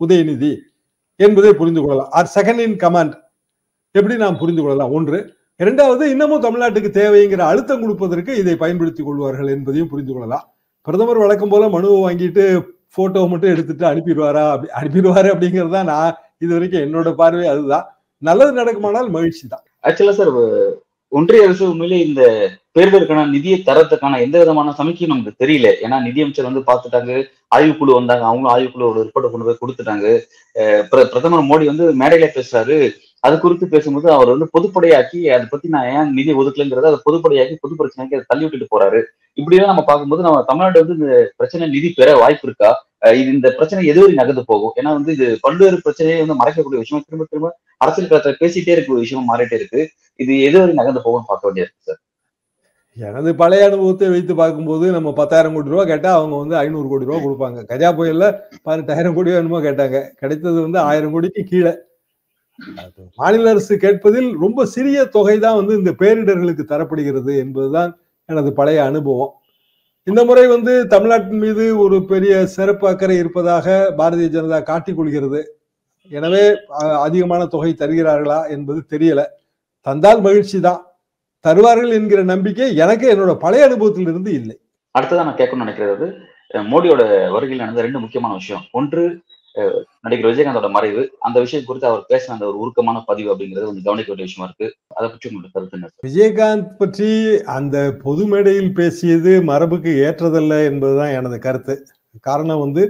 உதயநிதி 0.00 0.52
என்பதை 1.16 1.52
புரிந்து 1.60 1.80
கொள்ளலாம். 1.80 2.10
ஆர் 2.18 2.32
செகண்ட் 2.34 2.62
இன் 2.66 2.78
கமாண்ட் 2.84 3.14
எப்படி 3.90 4.14
நாம் 4.24 4.38
புரிந்து 4.38 4.62
கொள்ளலாம்? 4.62 4.92
ஒன்று 4.92 5.18
இரண்டாவது 5.62 6.04
இன்னமும் 6.12 6.44
தமிழ்நாட்டுக்கு 6.44 6.88
தேவைங்கிற 7.00 7.42
அழுத்தம் 7.48 7.82
கொடுப்பதற்கு 7.82 8.32
இதை 8.40 8.54
பயன்படுத்திக் 8.62 9.06
கொள்வார்கள் 9.08 9.50
என்பதையும் 9.52 9.90
புரிந்து 9.90 10.12
கொள்ளலாம். 10.12 10.46
பிரதமர் 10.86 11.20
வழக்கம் 11.22 11.52
போல 11.52 11.68
மனுவை 11.74 11.98
வாங்கிட்டு 12.04 12.44
போட்டோ 12.96 13.20
மட்டும் 13.32 13.52
எடுத்துட்டு 13.54 13.84
அனுப்பிடுவாரா? 13.90 14.42
அப்படி 14.54 14.72
அனுப்பிடுவாரு 14.80 15.28
அப்படிங்கிறது 15.34 15.72
தான் 15.76 15.90
நான் 15.92 16.16
இது 16.42 16.50
வரைக்கும் 16.56 16.84
என்னோட 16.86 17.12
பார்வை. 17.20 17.46
அதுதான். 17.52 17.86
நல்லது 18.28 18.52
நடக்குமானால் 18.60 19.08
மகிழ்ச்சி 19.16 19.44
தான். 19.52 19.64
ஆக்சுவலா 19.86 20.16
சார் 20.18 20.32
ஒன்றிய 21.12 21.46
அரசு 21.46 21.64
உண்மையிலே 21.72 21.98
இந்த 22.08 22.22
பேரிடருக்கான 22.76 23.24
நிதியை 23.34 23.58
தரத்துக்கான 23.66 24.20
எந்த 24.26 24.36
விதமான 24.42 24.68
சமைக்கையும் 24.78 25.12
நமக்கு 25.12 25.40
தெரியல. 25.42 25.68
ஏன்னா 25.84 25.96
நிதியமைச்சர் 26.06 26.48
வந்து 26.50 26.62
பார்த்துட்டாங்க 26.70 27.12
ஆய்வுக்குழு 27.56 27.98
வந்தாங்க 27.98 28.24
அவங்களும் 28.30 28.54
ஆய்வுக்குழு 28.54 29.06
ரிப்போர்ட்டை 29.08 29.30
கொண்டு 29.32 29.48
போய் 29.48 29.62
கொடுத்துட்டாங்க. 29.62 30.06
பிரதமர் 31.12 31.48
மோடி 31.50 31.66
வந்து 31.72 31.86
மேடையில 32.00 32.28
பேசுறாரு. 32.38 32.78
அது 33.26 33.34
குறித்து 33.42 33.66
பேசும்போது 33.74 34.08
அவர் 34.14 34.32
வந்து 34.32 34.46
பொதுப்படையாக்கி 34.54 35.18
அதை 35.34 35.44
பத்தி 35.52 35.66
நான் 35.74 35.90
ஏன் 35.96 36.10
நிதி 36.16 36.32
ஒதுக்கலைங்கிறத 36.40 36.90
அதை 36.92 37.00
பொதுப்படையாக்கி 37.06 37.54
பொது 37.64 37.78
பிரச்சனைக்கு 37.80 38.16
அதை 38.16 38.24
தள்ளி 38.30 38.44
விட்டுட்டு 38.44 38.72
போறாரு. 38.72 39.00
இப்படியெல்லாம் 39.38 39.72
நம்ம 39.72 39.84
பார்க்கும்போது 39.90 40.26
நம்ம 40.26 40.42
தமிழ்நாடு 40.50 40.82
வந்து 40.82 40.96
இந்த 40.98 41.14
பிரச்சனை 41.38 41.68
நிதி 41.74 41.88
பெற 41.98 42.08
வாய்ப்பு 42.22 42.46
இருக்கா? 42.48 42.70
இது 43.20 43.28
இந்த 43.36 43.48
பிரச்சனை 43.58 43.80
எதுவரை 43.92 44.14
நகர்ந்து 44.20 44.44
போகும்? 44.50 44.74
ஏன்னா 44.78 44.90
வந்து 44.98 45.10
இது 45.16 45.26
பல்வேறு 45.44 45.76
பிரச்சனையை 45.86 46.18
வந்து 46.24 46.36
மறைக்கக்கூடிய 46.40 46.80
விஷயம் 46.82 47.04
திரும்ப 47.06 47.26
திரும்ப 47.30 47.50
அரசியல் 47.84 48.10
களத்துல 48.10 48.36
பேசிட்டே 48.42 48.74
இருக்க 48.74 49.00
விஷயம் 49.04 49.28
மாறிட்டே 49.30 49.56
இருக்கு. 49.60 49.80
இது 50.20 50.32
எதுவரை 50.48 50.74
நகர்ந்து 50.80 51.04
போகும்னு 51.06 51.30
பார்க்க 51.30 51.48
வேண்டியிருக்கு 51.48 51.88
சார்? 51.90 52.00
எனது 52.96 53.30
பழைய 53.40 53.68
அனுபவத்தை 53.68 54.08
வைத்து 54.12 54.32
பார்க்கும்போது 54.40 54.86
நம்ம 54.96 55.12
பத்தாயிரம் 55.20 55.54
கோடி 55.56 55.72
ரூபா 55.72 55.84
கேட்டா 55.92 56.10
அவங்க 56.18 56.34
வந்து 56.42 56.56
ஐநூறு 56.60 56.86
கோடி 56.90 57.08
ரூபா 57.08 57.18
கொடுப்பாங்க. 57.24 57.60
கஜா 57.70 57.88
புயலில் 57.98 58.28
பதினெட்டாயிரம் 58.66 59.16
கோடி 59.16 59.30
வேணுமோ 59.36 59.60
கேட்டாங்க. 59.66 59.98
கிடைத்தது 60.20 60.58
வந்து 60.66 60.80
ஆயிரம் 60.88 61.14
கோடிக்கு 61.14 61.42
கீழே. 61.50 61.72
மாநில 63.20 63.50
அரசு 63.52 63.74
கேட்பதில் 63.84 64.28
ரொம்ப 64.44 64.64
சிறிய 64.74 64.98
தொகை 65.16 65.36
தான் 65.44 65.58
வந்து 65.60 65.74
இந்த 65.80 65.92
பேரிடர்களுக்கு 66.00 66.64
தரப்படுகிறது 66.72 67.32
என்பதுதான் 67.44 67.90
எனது 68.28 68.50
பழைய 68.58 68.78
அனுபவம். 68.90 69.32
இந்த 70.06 70.20
முறை 70.28 70.44
வந்து 70.54 70.72
தமிழ்நாட்டின் 70.92 71.42
மீது 71.44 71.64
ஒரு 71.84 71.96
பெரிய 72.12 72.32
சிறப்பு 72.54 72.86
அக்கறை 72.90 73.16
இருப்பதாக 73.22 73.76
பாரதிய 74.00 74.28
ஜனதா 74.36 74.58
காட்டிக் 74.70 74.98
கொள்கிறது. 74.98 75.40
எனவே 76.10 76.44
அதிகமான 77.06 77.42
தொகை 77.54 77.70
தருகிறார்களா 77.82 78.40
என்பது 78.56 78.80
தெரியல. 78.94 79.20
தந்தால் 79.86 80.20
மகிழ்ச்சி 80.26 80.58
தான் 80.68 80.82
தருவார்கள் 81.44 81.96
என்கிற 81.98 82.20
நம்பிக்கை 82.32 82.68
எனக்கு 82.84 83.06
என்னோட 83.14 83.32
பழைய 83.44 83.68
அனுபவத்தில் 83.68 84.10
இருந்து 84.12 84.30
இல்லை. 84.40 84.56
அடுத்ததான் 84.94 85.28
நான் 85.28 85.40
கேட்கணும்னு 85.40 85.66
நினைக்கிறது 85.66 86.06
மோடியோட 86.72 87.02
வருகையில் 87.34 87.62
நடந்த 87.62 87.84
ரெண்டு 87.86 88.02
முக்கியமான 88.02 88.32
விஷயம். 88.40 88.64
ஒன்று 88.78 89.04
நடிகர் 90.04 90.30
விஜயகாந்தோட 90.30 90.68
மறைவு 90.76 91.02
அந்த 91.26 91.36
விஷயம் 91.44 91.66
குறித்து 91.66 91.88
அவர் 91.90 92.08
பேசின 92.12 92.34
அந்த 92.36 92.46
ஒரு 92.50 92.56
உருக்கமான 92.62 93.02
பதிவு 93.10 93.28
அப்படிங்கிறது 93.32 93.66
கொஞ்சம் 93.66 93.86
கவனிக்க 93.86 94.10
வேண்டிய 94.10 94.26
விஷயமா 94.28 94.46
இருக்கு. 94.48 94.66
அதை 94.96 95.06
பற்றி 95.08 95.28
உங்களோட 95.30 95.50
கருத்து 95.54 95.76
என்ன 95.78 95.90
விஜயகாந்த் 96.06 96.70
பற்றி 96.80 97.10
அந்த 97.56 97.76
பொது 98.04 98.24
மேடையில் 98.32 98.72
பேசியது 98.78 99.32
மரபுக்கு 99.50 99.92
ஏற்றதல்ல 100.08 100.58
என்பதுதான் 100.70 101.14
எனது 101.18 101.38
கருத்து. 101.46 101.76
காரணம் 102.28 102.62
வந்து 102.64 102.84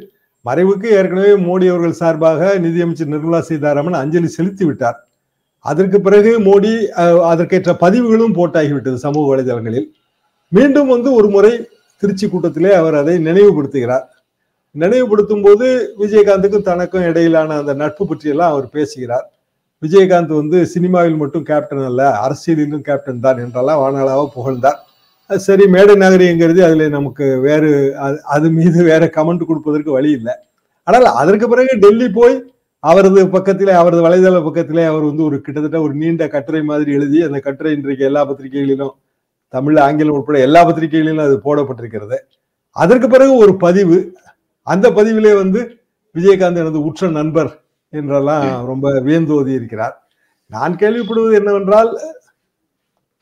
மறைவுக்கு 0.44 0.88
ஏற்கனவே 0.98 1.34
மோடி 1.48 1.66
அவர்கள் 1.72 2.00
சார்பாக 2.00 2.48
நிதியமைச்சர் 2.64 3.12
நிர்மலா 3.12 3.40
சீதாராமன் 3.50 4.00
அஞ்சலி 4.00 4.30
செலுத்தி 4.38 4.64
விட்டார். 4.64 4.98
அதற்கு 5.64 5.98
பிறகு 6.06 6.32
மோடி 6.48 6.72
அதற்கேற்ற 7.32 7.72
பதிவுகளும் 7.84 8.34
போட்டாகிவிட்டது 8.38 8.98
சமூக 9.04 9.24
வலைதளங்களில். 9.30 9.86
மீண்டும் 10.52 10.92
வந்து 10.94 11.08
ஒரு 11.18 11.28
முறை 11.36 11.52
திருச்சி 12.02 12.26
கூட்டத்திலே 12.28 12.72
அவர் 12.80 12.96
அதை 13.02 13.14
நினைவுபடுத்துகிறார். 13.28 14.04
நினைவுபடுத்தும் 14.78 15.42
போது 15.42 15.94
விஜயகாந்துக்கும் 15.98 16.62
தனக்கும் 16.62 17.02
இடையிலான 17.02 17.56
அந்த 17.56 17.74
நட்பு 17.74 18.06
பற்றியெல்லாம் 18.06 18.50
அவர் 18.50 18.68
பேசுகிறார். 18.68 19.32
விஜயகாந்த் 19.86 20.34
வந்து 20.34 20.66
சினிமாவில் 20.66 21.16
மட்டும் 21.16 21.42
கேப்டன் 21.42 21.84
அல்ல 21.84 22.18
அரசியலிலும் 22.26 22.80
கேப்டன் 22.80 23.20
தான் 23.20 23.38
என்றெல்லாம் 23.38 23.80
வானாளாக 23.80 24.28
புகழ்ந்தார். 24.34 24.84
அது 25.26 25.38
சரி 25.38 25.66
மேடை 25.66 25.94
நாகரிகங்கிறது 25.94 26.60
அதில் 26.60 26.88
நமக்கு 26.88 27.40
வேறு 27.40 27.94
அது- 28.02 28.18
அது 28.18 28.50
மீது 28.50 28.84
வேற 28.84 29.06
கமெண்ட் 29.06 29.44
கொடுப்பதற்கு 29.44 29.90
வழி 29.90 30.10
இல்லை. 30.10 30.34
ஆனால் 30.82 31.04
அதற்கு 31.04 31.48
பிறகு 31.48 31.78
டெல்லி 31.78 32.08
போய் 32.08 32.54
அவரது 32.78 33.28
பக்கத்தில் 33.28 33.68
அவரது 33.68 34.08
வலைதள 34.08 34.44
பக்கத்திலே 34.44 34.84
அவர் 34.84 35.02
வந்து 35.02 35.24
ஒரு 35.24 35.40
கிட்டத்தட்ட 35.40 35.80
ஒரு 35.80 35.94
நீண்ட 35.94 36.28
கட்டுரை 36.28 36.62
மாதிரி 36.62 36.92
எழுதி 36.92 37.22
அந்த 37.22 37.38
கட்டுரை 37.38 37.72
இன்றைக்கு 37.72 38.04
எல்லா 38.04 38.24
பத்திரிகைகளிலும் 38.24 38.94
தமிழ் 39.48 39.76
ஆங்கிலம் 39.76 40.14
உட்பட 40.14 40.38
எல்லா 40.38 40.64
பத்திரிகைகளிலும் 40.64 41.24
அது 41.24 41.40
போடப்பட்டிருக்கிறது. 41.44 42.16
அதற்கு 42.70 43.08
பிறகு 43.08 43.36
ஒரு 43.36 43.56
பதிவு 43.56 44.16
அந்த 44.66 44.86
பதிவிலே 44.90 45.32
வந்து 45.42 45.60
விஜயகாந்த் 46.14 46.60
எனது 46.62 46.80
உற்ற 46.88 47.08
நண்பர் 47.18 47.50
என்றெல்லாம் 47.92 48.46
ரொம்ப 48.70 48.90
வியந்தோதி 49.06 49.52
இருக்கிறார். 49.58 49.94
நான் 50.52 50.74
கேள்விப்படுவது 50.80 51.34
என்னவென்றால் 51.40 51.90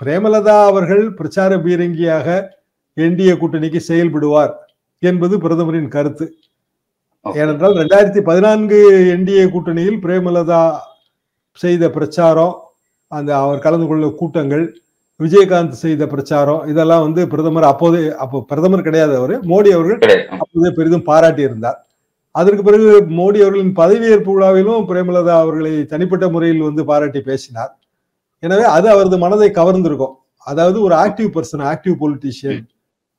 பிரேமலதா 0.01 0.57
அவர்கள் 0.71 1.05
பிரச்சார 1.15 1.57
பீரங்கியாக 1.65 2.29
என்டிஏ 2.97 3.35
கூட்டணிக்கு 3.41 3.81
செயல்படுவார் 3.89 4.53
என்பது 5.03 5.35
பிரதமரின் 5.45 5.93
கருத்து. 5.97 6.27
ஏனென்றால் 7.27 7.75
ரெண்டாயிரத்தி 7.81 8.23
பதினான்கு 8.29 8.79
என்டிஏ 9.15 9.45
கூட்டணியில் 9.55 10.01
பிரேமலதா 10.05 10.63
செய்த 11.59 11.91
பிரச்சாரம் 11.97 12.55
அந்த 13.13 13.31
அவர் 13.39 13.65
கலந்து 13.65 13.87
கொள்ள 13.87 14.07
கூட்டங்கள் 14.21 14.65
விஜயகாந்த் 15.23 15.83
செய்த 15.85 16.03
பிரச்சாரம் 16.13 16.63
இதெல்லாம் 16.73 17.05
வந்து 17.07 17.23
பிரதமர் 17.33 17.71
அப்போதே 17.71 18.03
அப்போ 18.25 18.39
பிரதமர் 18.51 18.87
கிடையாது 18.89 19.15
அவரு 19.21 19.35
மோடி 19.53 19.71
அவர்கள் 19.77 20.01
அப்போதே 20.43 20.71
பெரிதும் 20.79 21.09
பாராட்டி 21.11 21.43
இருந்தார் 21.49 21.79
அதற்கு 22.35 22.63
பிறகு 22.67 22.91
மோடி 23.19 23.39
அவர்களின் 23.45 23.73
பதவியேற்பு 23.81 24.31
விழாவிலும் 24.35 24.85
பிரேமலதா 24.91 25.35
அவர்களை 25.45 25.73
தனிப்பட்ட 25.91 26.27
முறையில் 26.35 26.67
வந்து 26.69 26.83
பாராட்டி 26.91 27.21
பேசினார். 27.31 27.73
எனவே 28.43 28.65
அது 28.77 28.87
அவரது 28.93 29.17
மனதை 29.25 29.49
கவர்ந்திருக்கும். 29.59 30.15
அதாவது 30.47 30.79
ஒரு 30.87 30.95
ஆக்டிவ் 31.05 31.29
பர்சன் 31.35 31.65
ஆக்டிவ் 31.73 31.97
பொலிட்டீஷியன் 32.03 32.63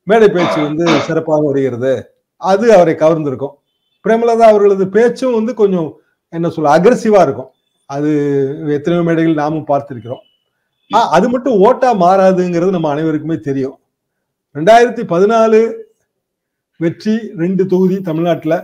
மேடை 0.08 0.28
பேச்சு 0.36 0.60
வந்து 0.68 0.86
சிறப்பாக 1.08 1.44
வருகிறது. 1.50 1.94
அது 2.42 2.66
அவரை 2.78 2.96
கவர்ந்திருக்கும். 3.04 3.54
பிரேமலதா 4.06 4.48
அவர்களது 4.52 4.88
பேச்சும் 4.98 5.38
வந்து 5.40 5.54
கொஞ்சம் 5.62 5.90
என்ன 6.34 6.50
சொல்ல 6.56 6.74
அக்ரஸிவா 6.78 7.22
இருக்கும். 7.28 7.52
அது 7.90 8.12
எத்தனையோ 8.78 9.04
மேடைகள் 9.08 9.42
நாமும் 9.44 9.70
பார்த்திருக்கிறோம். 9.72 10.24
அது 11.16 11.28
மட்டும் 11.34 11.60
ஓட்டா 11.68 11.90
மாறாதுங்கிறது 12.04 12.76
நம்ம 12.76 12.90
அனைவருக்குமே 12.94 13.38
தெரியும். 13.48 13.76
ரெண்டாயிரத்தி 14.58 15.04
பதினாலு 15.14 15.60
வெற்றி 16.84 17.16
ரெண்டு 17.42 17.64
தொகுதி 17.72 17.98
தமிழ்நாட்டில். 18.10 18.58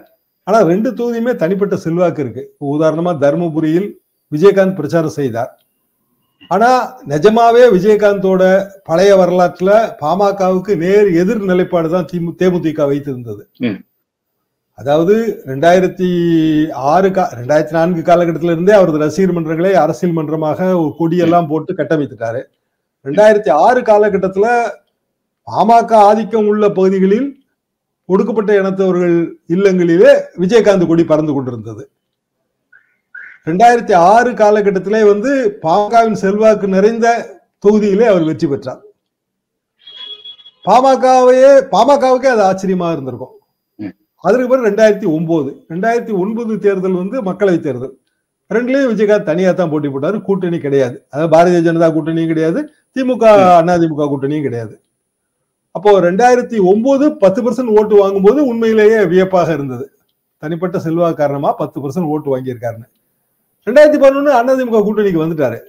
ஆனால் 0.47 0.67
ரெண்டு 0.71 0.89
தொகுதியுமே 0.99 1.33
தனிப்பட்ட 1.41 1.75
செல்வாக்கு 1.85 2.21
இருக்கு. 2.23 2.43
உதாரணமாக 2.75 3.21
தருமபுரியில் 3.23 3.89
விஜயகாந்த் 4.31 4.77
பிரச்சாரம் 4.79 5.17
செய்தார். 5.19 5.51
ஆனால் 6.55 6.81
நிஜமாவே 7.11 7.63
விஜயகாந்தோட 7.75 8.43
பழைய 8.89 9.11
வரலாற்றில் 9.21 9.75
பாமகவுக்கு 10.01 10.75
நேர் 10.83 11.09
எதிர் 11.21 11.43
நிலைப்பாடு 11.51 11.89
தான் 11.95 12.09
திமு 12.11 12.31
தேமுதிக 12.41 12.87
வைத்திருந்தது. 12.91 13.43
அதாவது 14.79 15.15
ரெண்டாயிரத்தி 15.49 16.09
ஆறு 16.91 17.07
கா 17.15 17.23
ரெண்டாயிரத்தி 17.39 17.75
நான்கு 17.77 18.01
காலகட்டத்தில 18.09 18.53
இருந்தே 18.55 18.73
அவரது 18.77 19.01
ரசிகர் 19.03 19.33
மன்றங்களை 19.37 19.71
அரசியல் 19.83 20.13
மன்றமாக 20.17 20.67
கொடியெல்லாம் 20.99 21.49
போட்டு 21.49 21.71
கட்டமைத்துட்டாரு. 21.79 22.41
ரெண்டாயிரத்தி 23.05 23.51
ஆறு 23.65 23.81
காலகட்டத்துல 23.89 24.47
பாமக 25.47 25.91
ஆதிக்கம் 26.09 26.47
உள்ள 26.51 26.65
பகுதிகளில் 26.77 27.29
ஒடுக்கப்பட்ட 28.09 28.51
இனத்தவர்கள் 28.59 29.17
இல்லங்களிலே 29.55 30.13
விஜயகாந்த் 30.43 30.89
கொடி 30.91 31.03
பறந்து 31.11 31.33
கொண்டிருந்தது. 31.33 31.83
ரெண்டாயிரத்தி 33.49 33.95
ஆறு 34.13 34.31
காலகட்டத்திலே 34.43 35.01
வந்து 35.11 35.33
பாமகவின் 35.65 36.21
செல்வாக்கு 36.23 36.69
நிறைந்த 36.75 37.07
தொகுதியிலே 37.65 38.07
அவர் 38.11 38.27
வெற்றி 38.29 38.47
பெற்றார். 38.47 38.81
பாமகவையே 40.65 41.51
பாமகவுக்கே 41.75 42.31
அது 42.35 42.43
ஆச்சரியமா 42.49 42.89
இருந்திருக்கும். 42.95 43.33
ம். 44.23 44.27
அதற்கு 44.27 44.47
பிறகு 44.47 44.67
ரெண்டாயிரத்தி 44.67 45.05
ஒன்பது 45.05 45.65
ரெண்டாயிரத்தி 45.69 46.11
ஒன்பது 46.11 46.59
தேர்தல் 46.59 46.93
வந்து 46.93 47.21
மக்களவை 47.21 47.59
தேர்தல். 47.59 47.93
ரெண்டுலயும் 48.51 48.91
விஜயகாந்த் 48.93 49.25
தனியா 49.25 49.51
தான் 49.51 49.69
போட்டி 49.69 49.87
போட்டாரு 49.87 50.21
கூட்டணி 50.21 50.59
கிடையாது. 50.59 51.05
அதாவது 51.11 51.35
பாரதிய 51.35 51.61
ஜனதா 51.61 51.93
கூட்டணியும் 51.93 52.27
கிடையாது 52.27 52.73
திமுக 52.95 53.25
அதிமுக 53.75 54.07
கூட்டணியும் 54.07 54.43
கிடையாது. 54.43 54.81
அப்போ 55.71 55.99
ரெண்டாயிரத்தி 55.99 56.57
ஒன்பது 56.57 57.17
பத்து 57.17 57.41
பர்சன்ட் 57.41 57.79
ஓட்டு 57.79 57.95
வாங்கும்போது 57.95 58.45
உண்மையிலேயே 58.45 59.05
வியப்பாக 59.05 59.53
இருந்தது. 59.53 59.91
தனிப்பட்ட 60.39 60.77
செல்வா 60.77 61.13
காரணமா 61.13 61.51
பத்து 61.51 61.81
பர்சன்ட் 61.81 62.05
ஓட்டு 62.05 62.37
வாங்கியிருக்காருன்னு. 62.37 62.87
ரெண்டாயிரத்தி 63.67 63.99
பதினொன்னு 63.99 64.31
அதிமுக 64.31 64.81
கூட்டணிக்கு 64.83 65.23
வந்துட்டாரு. 65.25 65.59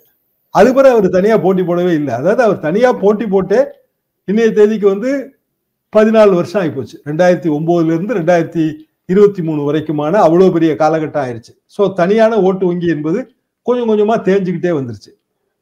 அது 0.51 0.75
பிறகு 0.75 0.93
அவர் 0.93 1.09
தனியா 1.09 1.37
போட்டி 1.37 1.63
போடவே 1.63 1.93
இல்லை. 1.95 2.15
அதாவது 2.15 2.43
அவர் 2.43 2.59
தனியா 2.59 2.93
போட்டி 2.93 3.27
போட்டே 3.27 3.65
இன்னைய 4.29 4.53
தேதிக்கு 4.53 4.89
வந்து 4.89 5.40
பதினாலு 5.97 6.33
வருஷம் 6.39 6.61
ஆகிப்போச்சு. 6.63 6.97
ரெண்டாயிரத்தி 7.09 7.49
ஒன்பதுல 7.57 7.95
இருந்து 7.97 8.17
ரெண்டாயிரத்தி 8.21 8.65
இருபத்தி 9.13 9.43
மூணு 9.47 9.61
வரைக்குமான 9.69 10.15
அவ்வளோ 10.27 10.49
பெரிய 10.57 10.73
காலகட்டம் 10.83 11.23
ஆயிடுச்சு 11.25 11.53
ஸோ 11.77 11.83
தனியான 12.01 12.37
ஓட்டு 12.49 12.65
வங்கி 12.69 12.89
என்பது 12.95 13.19
கொஞ்சம் 13.67 13.89
கொஞ்சமா 13.91 14.17
தேஞ்சுக்கிட்டே 14.29 14.73
வந்துருச்சு. 14.77 15.11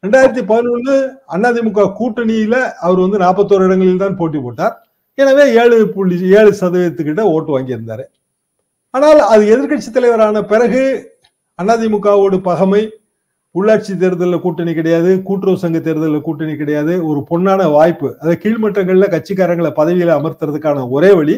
ரெண்டாயிரத்தி 0.04 0.42
பதினொன்று 0.50 0.94
அதிமுக 1.37 1.87
கூட்டணியில 2.00 2.56
அவர் 2.87 3.00
வந்து 3.04 3.18
நாற்பத்தோரு 3.25 3.66
இடங்களில் 3.68 4.04
தான் 4.04 4.18
போட்டி 4.20 4.38
போட்டார். 4.44 4.75
எனவே 5.18 5.44
ஏழு 5.61 5.76
புள்ளி 5.94 6.16
ஏழு 6.40 6.50
சதவீதத்துக்கிட்ட 6.61 7.23
ஓட்டு 7.35 7.50
வாங்கியிருந்தார். 7.54 8.04
ஆனால் 8.94 9.20
அது 9.32 9.42
எதிர்க்கட்சி 9.54 9.90
தலைவரான 9.97 10.42
பிறகு 10.52 10.82
அதிமுகவோடு 11.58 12.37
பகமை 12.50 12.82
உள்ளாட்சி 13.58 13.92
தேர்தலில் 14.02 14.42
கூட்டணி 14.44 14.72
கிடையாது 14.78 15.10
கூட்டுறவு 15.28 15.62
சங்க 15.62 15.78
தேர்தலில் 15.86 16.26
கூட்டணி 16.26 16.54
கிடையாது 16.62 16.94
ஒரு 17.10 17.20
பொன்னான 17.30 17.70
வாய்ப்பு. 17.76 18.08
அதை 18.22 18.34
கீழ்மட்டங்களில் 18.42 19.12
கட்சிக்காரங்களை 19.14 19.70
பதவியில் 19.78 20.12
அமர்த்துறதுக்கான 20.18 20.84
ஒரே 20.96 21.10
வழி 21.18 21.36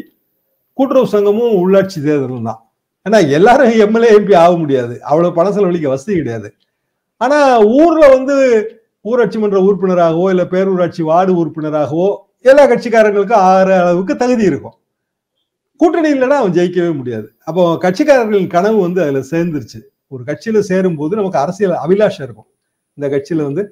கூட்டுறவு 0.78 1.12
சங்கமும் 1.14 1.54
உள்ளாட்சி 1.62 1.98
தேர்தலும் 2.08 2.48
தான். 2.50 2.60
ஏன்னா 3.06 3.18
எல்லாரும் 3.36 3.78
எம்எல்ஏ 3.84 4.10
எம்பி 4.16 4.34
ஆக 4.42 4.52
முடியாது. 4.62 4.94
அவ்வளோ 5.10 5.30
பண 5.38 5.46
செலவழிக்க 5.56 5.88
வசதி 5.94 6.14
கிடையாது. 6.20 6.48
ஆனால் 7.24 7.64
ஊரில் 7.78 8.12
வந்து 8.16 8.36
ஊராட்சி 9.10 9.38
மன்ற 9.42 9.58
உறுப்பினராகவோ 9.66 10.26
இல்லை 10.32 10.44
பேரூராட்சி 10.52 11.02
வார்டு 11.10 11.32
உறுப்பினராகவோ 11.42 12.08
எல்லா 12.50 12.64
கட்சிக்காரங்களுக்கும் 12.70 13.44
ஆகிற 13.48 13.70
அளவுக்கு 13.82 14.14
தகுதி 14.22 14.44
இருக்கும். 14.50 14.76
கூட்டணி 15.80 16.08
இல்லைன்னா 16.14 16.38
அவன் 16.40 16.56
ஜெயிக்கவே 16.58 16.90
முடியாது. 17.00 17.26
அப்போ 17.48 17.62
கட்சிக்காரர்களின் 17.84 18.52
கனவு 18.54 18.78
வந்து 18.86 19.00
அதில் 19.04 19.28
சேர்ந்துருச்சு. 19.32 19.80
ஒரு 20.12 20.23
கட்சியில 20.29 20.59
சேரும் 20.59 20.97
போது 21.00 21.12
நமக்கு 21.19 21.38
அரசியல் 21.38 21.75
அபிலாஷம் 21.85 22.25
இருக்கும். 22.26 22.49
இந்த 22.99 23.07
கட்சியில 23.12 23.45
வந்து 23.49 23.62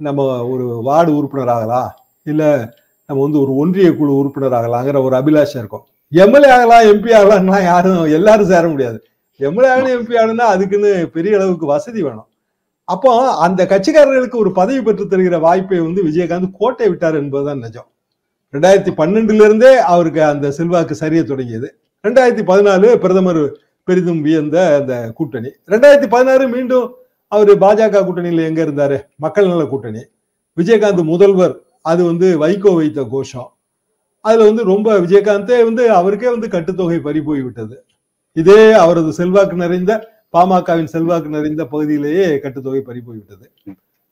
நம்ம 0.00 0.20
ஒரு 0.52 0.64
வார்டு 0.88 1.10
உறுப்பினர் 1.18 1.52
ஆகலாம் 1.54 1.90
இல்ல 2.30 2.42
நம்ம 3.08 3.18
வந்து 3.22 3.40
ஒரு 3.40 3.52
ஒன்றிய 3.62 3.88
குழு 3.96 4.12
உறுப்பினர் 4.20 4.56
ஆகலாங்கிற 4.58 4.98
ஒரு 5.06 5.14
அபிலாஷம் 5.20 5.60
இருக்கும். 5.62 5.84
எம்எல்ஏ 6.12 6.50
ஆகலாம் 6.56 6.84
எம்பி 6.92 7.10
ஆகலாம்னா 7.18 7.58
யாரும் 7.64 8.02
எல்லாரும் 8.18 8.50
சேர 8.52 8.64
முடியாது. 8.68 8.98
எம்எல்ஏ 9.40 9.70
ஆகணும் 9.74 9.94
எம்பி 9.98 10.14
ஆகணும்னா 10.20 10.46
அதுக்குன்னு 10.54 10.92
பெரிய 11.16 11.36
அளவுக்கு 11.38 11.66
வசதி 11.66 12.00
வேணும். 12.02 12.28
அப்போ 12.88 13.10
அந்த 13.46 13.60
கட்சிக்காரர்களுக்கு 13.72 14.36
ஒரு 14.44 14.52
பதவி 14.52 14.80
பெற்று 14.86 15.04
தருகிற 15.04 15.36
வாய்ப்பை 15.40 15.80
வந்து 15.80 16.00
விஜயகாந்த் 16.08 16.56
கோட்டை 16.60 16.88
விட்டார் 16.88 17.18
என்பதுதான் 17.22 17.62
நிஜம். 17.66 17.88
ரெண்டாயிரத்தி 18.54 18.92
பன்னெண்டுல 19.00 19.44
இருந்தே 19.48 19.72
அவருக்கு 19.94 20.24
அந்த 20.24 20.46
செல்வாக்கு 20.50 20.94
சரிய 20.94 21.22
தொடங்கியது. 21.22 21.68
ரெண்டாயிரத்தி 22.04 22.44
பதினாலு 22.50 22.88
பிரதமர் 23.04 23.42
பெரிதும் 23.88 24.20
வியந்த 24.24 24.56
அந்த 24.78 24.94
கூட்டணி. 25.18 25.50
ரெண்டாயிரத்தி 25.72 26.08
பதினாறு 26.14 26.44
மீண்டும் 26.48 26.86
அவர் 27.32 27.50
பாஜக 27.64 28.02
கூட்டணியில 28.08 28.44
எங்க 28.50 28.60
இருந்தாரு? 28.66 28.98
மக்கள் 29.16 29.50
நல 29.52 29.64
கூட்டணி. 29.66 30.02
விஜயகாந்த் 30.56 31.02
முதல்வர் 31.12 31.54
அது 31.90 32.02
வந்து 32.04 32.26
வைகோ 32.42 32.72
வைத்த 32.78 33.02
கோஷம். 33.12 33.50
அதுல 34.24 34.44
வந்து 34.48 34.64
ரொம்ப 34.72 34.88
விஜயகாந்தே 35.04 35.56
வந்து 35.68 35.84
அவருக்கே 35.98 36.28
வந்து 36.34 36.48
கட்டுத்தொகை 36.48 36.98
பறி 37.06 37.20
போய்விட்டது 37.28 37.76
இதே 38.40 38.60
அவரது 38.82 39.10
செல்வாக்கு 39.12 39.56
நிறைந்த 39.62 39.92
பாமகவின் 40.34 40.92
செல்வாக்கு 40.94 41.28
நிறைந்த 41.28 41.62
பகுதியிலேயே 41.72 42.26
கட்டுத்தொகை 42.44 42.82
பறி 42.88 43.00
போய்விட்டது 43.00 43.46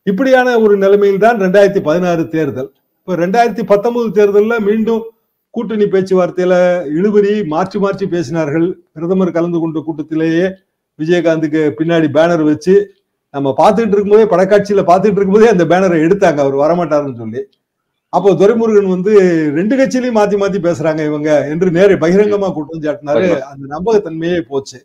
இப்படியான 0.06 0.58
ஒரு 0.60 0.74
நிலைமையில் 0.76 1.22
தான் 1.24 1.38
ரெண்டாயிரத்தி 1.40 1.80
பதினாறு 1.80 2.22
தேர்தல். 2.28 2.70
இப்ப 2.98 3.16
ரெண்டாயிரத்தி 3.24 3.64
பத்தொன்பது 3.72 4.10
தேர்தலில் 4.18 4.64
மீண்டும் 4.68 5.02
கூட்டணி 5.54 5.86
பேச்சுவார்த்தையில 5.92 6.54
இழுபறி 6.98 7.32
மாற்றி 7.52 7.78
மாற்றி 7.84 8.06
பேசினார்கள். 8.14 8.66
பிரதமர் 8.96 9.36
கலந்து 9.36 9.58
கொண்ட 9.62 9.78
கூட்டத்திலேயே 9.86 10.44
விஜயகாந்துக்கு 10.98 11.60
பின்னாடி 11.78 12.08
பேனர் 12.16 12.44
வச்சு 12.50 12.74
நம்ம 13.34 13.48
பார்த்துட்டு 13.60 13.94
இருக்கும்போதே 13.94 14.26
படக்காட்சியில 14.34 14.82
பார்த்துட்டு 14.90 15.18
இருக்கும்போதே 15.18 15.50
அந்த 15.54 15.64
பேனரை 15.72 15.98
எடுத்தாங்க. 16.06 16.38
அவர் 16.44 16.56
வரமாட்டாருன்னு 16.64 17.20
சொல்லி. 17.22 17.42
அப்போ 18.16 18.30
துரைமுருகன் 18.38 18.92
வந்து 18.94 19.12
ரெண்டு 19.58 19.74
கட்சியிலையும் 19.80 20.16
மாத்தி 20.18 20.36
மாத்தி 20.42 20.58
பேசுறாங்க 20.68 21.00
இவங்க 21.10 21.30
என்று 21.52 21.68
நேரே 21.76 21.96
பகிரங்கமா 22.04 22.48
குற்றம் 22.56 22.84
சாட்டினாரு. 22.86 23.28
அந்த 23.50 23.64
நம்பகத்தன்மையே 23.74 24.38
போச்சு. 24.52 24.78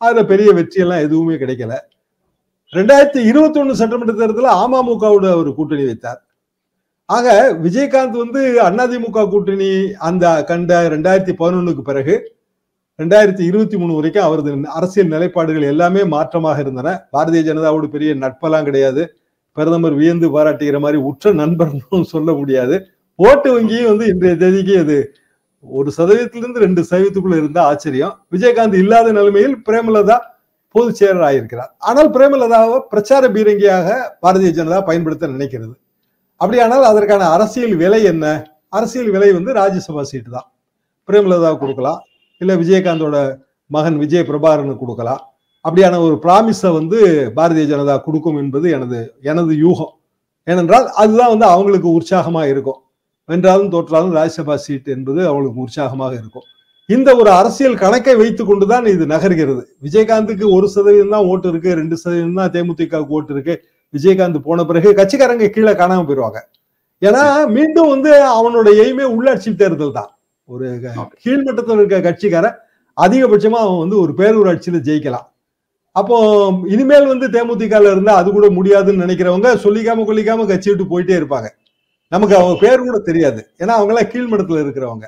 அதுல 0.00 0.22
பெரிய 0.30 0.50
வெற்றி 0.58 0.78
எல்லாம் 0.84 1.04
எதுவுமே 1.06 1.34
கிடைக்கல. 1.42 1.74
ரெண்டாயிரத்தி 2.72 3.20
இருபத்தி 3.30 3.58
ஒண்ணு 3.62 3.80
சட்டமன்ற 3.80 4.14
தேர்தலில் 4.20 4.58
அமமுகவோட 4.62 5.26
அவர் 5.36 5.50
கூட்டணி 5.58 5.84
வைத்தார். 5.88 6.20
ஆக 7.14 7.26
விஜயகாந்த் 7.64 8.16
வந்து 8.22 8.40
அதிமுக 8.66 9.24
கூட்டணி 9.32 9.70
அந்த 10.08 10.26
கண்ட 10.50 10.72
ரெண்டாயிரத்தி 10.94 11.32
பதினொன்னுக்கு 11.40 11.82
பிறகு 11.90 12.14
ரெண்டாயிரத்தி 12.98 13.44
இருபத்தி 13.50 13.76
மூணு 13.80 13.92
வரைக்கும் 13.96 14.26
அவரது 14.26 14.50
அரசியல் 14.78 15.12
நிலைப்பாடுகள் 15.14 15.70
எல்லாமே 15.72 16.02
மாற்றமாக 16.14 16.62
இருந்தன. 16.64 16.88
பாரதிய 17.14 17.42
ஜனதாவோடு 17.48 17.86
பெரிய 17.94 18.10
நட்பெல்லாம் 18.24 18.66
கிடையாது. 18.68 19.02
பிரதமர் 19.56 19.96
வியந்து 20.00 20.28
பாராட்டுகிற 20.34 20.78
மாதிரி 20.84 20.98
உற்ற 21.08 21.32
நண்பர்னும் 21.40 22.06
சொல்ல 22.12 22.30
முடியாது. 22.40 22.76
ஓட்டு 23.18 23.48
வங்கியும் 23.54 23.90
வந்து 23.90 24.06
இன்றைய 24.12 24.34
தேதிக்கு 24.42 24.76
அது 24.84 24.98
ஒரு 25.78 25.90
சதவீதத்திலிருந்து 25.98 26.64
ரெண்டு 26.66 26.80
சதவீதத்துக்குள்ள 26.90 27.36
இருந்தா 27.42 27.62
ஆச்சரியம். 27.72 28.14
விஜயகாந்த் 28.34 28.80
இல்லாத 28.82 29.08
நிலைமையில் 29.18 29.56
பிரேமலதா 29.68 30.18
பொதுச் 30.74 30.98
செயலர் 31.00 31.26
ஆயிருக்கிறார் 31.28 31.72
ஆனால் 31.88 32.10
பிரேமலதாவை 32.16 32.78
பிரச்சார 32.92 33.28
பீரங்கியாக 33.36 33.88
பாரதிய 34.24 34.52
ஜனதா 34.58 34.80
பயன்படுத்த 34.90 35.34
நினைக்கிறது. 35.36 35.74
அப்படியானால் 36.42 36.84
அதற்கான 36.90 37.22
அரசியல் 37.34 37.74
விலை 37.82 38.00
என்ன? 38.12 38.26
அரசியல் 38.78 39.10
விலை 39.14 39.28
வந்து 39.38 39.50
ராஜ்யசபா 39.60 40.02
சீட்டு 40.10 40.30
தான். 40.36 40.48
பிரேமலதா 41.08 41.50
கொடுக்கலாம். 41.62 42.00
இல்லை 42.40 42.54
விஜயகாந்தோட 42.62 43.16
மகன் 43.70 43.98
விஜய் 44.02 44.28
பிரபாகரனுக்கு 44.30 44.82
கொடுக்கலாம். 44.84 45.20
அப்படியான 45.64 45.98
ஒரு 46.06 46.14
ப்ராமிஸை 46.24 46.70
வந்து 46.78 46.98
பாரதிய 47.36 47.64
ஜனதா 47.72 47.94
கொடுக்கும் 48.06 48.38
என்பது 48.42 48.66
எனது 48.76 49.00
எனது 49.32 49.52
யூகம். 49.64 49.92
ஏனென்றால் 50.46 50.86
அதுதான் 51.02 51.32
வந்து 51.34 51.46
அவங்களுக்கு 51.54 51.88
உற்சாகமாக 51.98 52.46
இருக்கும். 52.52 52.80
வென்றாலும் 53.28 53.72
தோற்றாலும் 53.74 54.16
ராஜ்யசபா 54.18 54.54
சீட் 54.64 54.88
என்பது 54.94 55.20
அவங்களுக்கு 55.30 55.60
உற்சாகமாக 55.66 56.12
இருக்கும். 56.20 56.46
இந்த 56.88 57.10
ஒரு 57.20 57.30
அரசியல் 57.40 57.76
கணக்கை 57.82 58.14
வைத்துக்கொண்டு 58.22 58.66
தான் 58.72 58.86
இது 58.94 59.04
நகர்கிறது. 59.12 59.62
விஜயகாந்துக்கு 59.86 60.46
ஒரு 60.56 60.66
சதவீதம் 60.74 61.14
தான் 61.14 61.28
ஓட்டு 61.32 61.48
இருக்கு 61.52 61.70
ரெண்டு 61.80 61.96
சதவீதம் 62.02 62.40
தான் 62.40 62.52
தேமுதிகவுக்கு 62.56 63.16
ஓட்டு 63.18 63.32
இருக்கு. 63.36 63.54
விஜயகாந்த் 63.94 64.46
போன 64.48 64.64
பிறகு 64.70 64.90
கட்சிக்காரங்க 65.00 65.48
கீழே 65.56 65.72
காணாம 65.80 66.04
போயிடுவாங்க 66.08 66.40
ஏன்னா 67.02 67.22
மீண்டும் 67.56 67.92
வந்து 67.94 68.10
அவனோட 68.38 68.68
எய்மே 68.82 69.06
உள்ளாட்சி 69.14 69.50
தேர்தல் 69.60 69.96
தான். 69.98 70.10
ஒரு 70.48 70.66
கீழ்மட்டத்தில் 71.22 71.80
இருக்க 71.80 71.98
கட்சிக்காரன் 72.06 72.56
அதிகபட்சமா 72.96 73.58
அவன் 73.64 73.82
வந்து 73.84 73.96
ஒரு 74.04 74.12
பேரூராட்சியில 74.20 74.80
ஜெயிக்கலாம். 74.88 75.26
அப்போ 75.96 76.16
இனிமேல் 76.74 77.10
வந்து 77.12 77.26
தேமுதிகல 77.34 77.90
இருந்தா 77.94 78.12
அது 78.20 78.28
கூட 78.36 78.46
முடியாதுன்னு 78.58 79.04
நினைக்கிறவங்க 79.04 79.48
சொல்லிக்காம 79.64 80.04
கொல்லிக்காம 80.08 80.46
கட்சி 80.50 80.68
விட்டு 80.70 80.84
போயிட்டே 80.92 81.14
இருப்பாங்க. 81.20 81.48
நமக்கு 82.12 82.34
அவங்க 82.38 82.54
பேர் 82.64 82.86
கூட 82.86 82.98
தெரியாது. 83.08 83.40
ஏன்னா 83.62 83.74
அவங்க 83.78 83.92
எல்லாம் 83.94 84.10
கீழ்மட்டத்துல 84.12 84.62
இருக்கிறவங்க. 84.64 85.06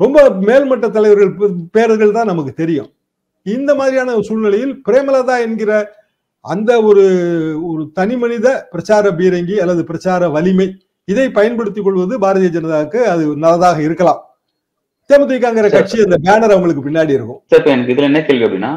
ரொம்ப 0.00 0.18
மேல்மட்ட 0.48 0.86
தலைவர்கள் 0.96 1.30
பேர்கள் 1.76 2.16
தான் 2.16 2.30
நமக்கு 2.32 2.52
தெரியும். 2.62 2.90
இந்த 3.46 3.70
மாதிரியான 3.80 4.16
சூழ்நிலையில் 4.28 4.74
பிரேமலதா 4.88 5.36
என்கிற 5.46 5.72
அந்த 6.54 6.70
ஒரு 6.88 7.04
ஒரு 7.70 7.82
தனி 7.98 8.16
மனித 8.22 8.48
பிரச்சார 8.72 9.10
பீரங்கி 9.20 9.56
அல்லது 9.62 9.82
பிரச்சார 9.90 10.28
வலிமை 10.36 10.66
இதை 11.12 11.26
பயன்படுத்திக் 11.38 11.86
கொள்வது 11.86 12.14
பாரதிய 12.24 12.50
ஜனதாவுக்கு 12.56 13.00
அது 13.12 13.24
நல்லதாக 13.44 13.78
இருக்கலாம். 13.86 14.20
தேமுதிகங்கிற 15.10 15.66
கட்சி 15.72 15.96
அந்த 16.04 16.16
பேனர் 16.26 16.54
அவங்களுக்கு 16.54 16.84
பின்னாடி 16.86 17.12
இருக்கும். 17.16 17.40
சார் 17.50 17.74
எனக்கு 17.74 17.92
இதுல 17.94 18.10
என்ன 18.10 18.22
கேள்வி 18.28 18.46
அப்படின்னா 18.46 18.72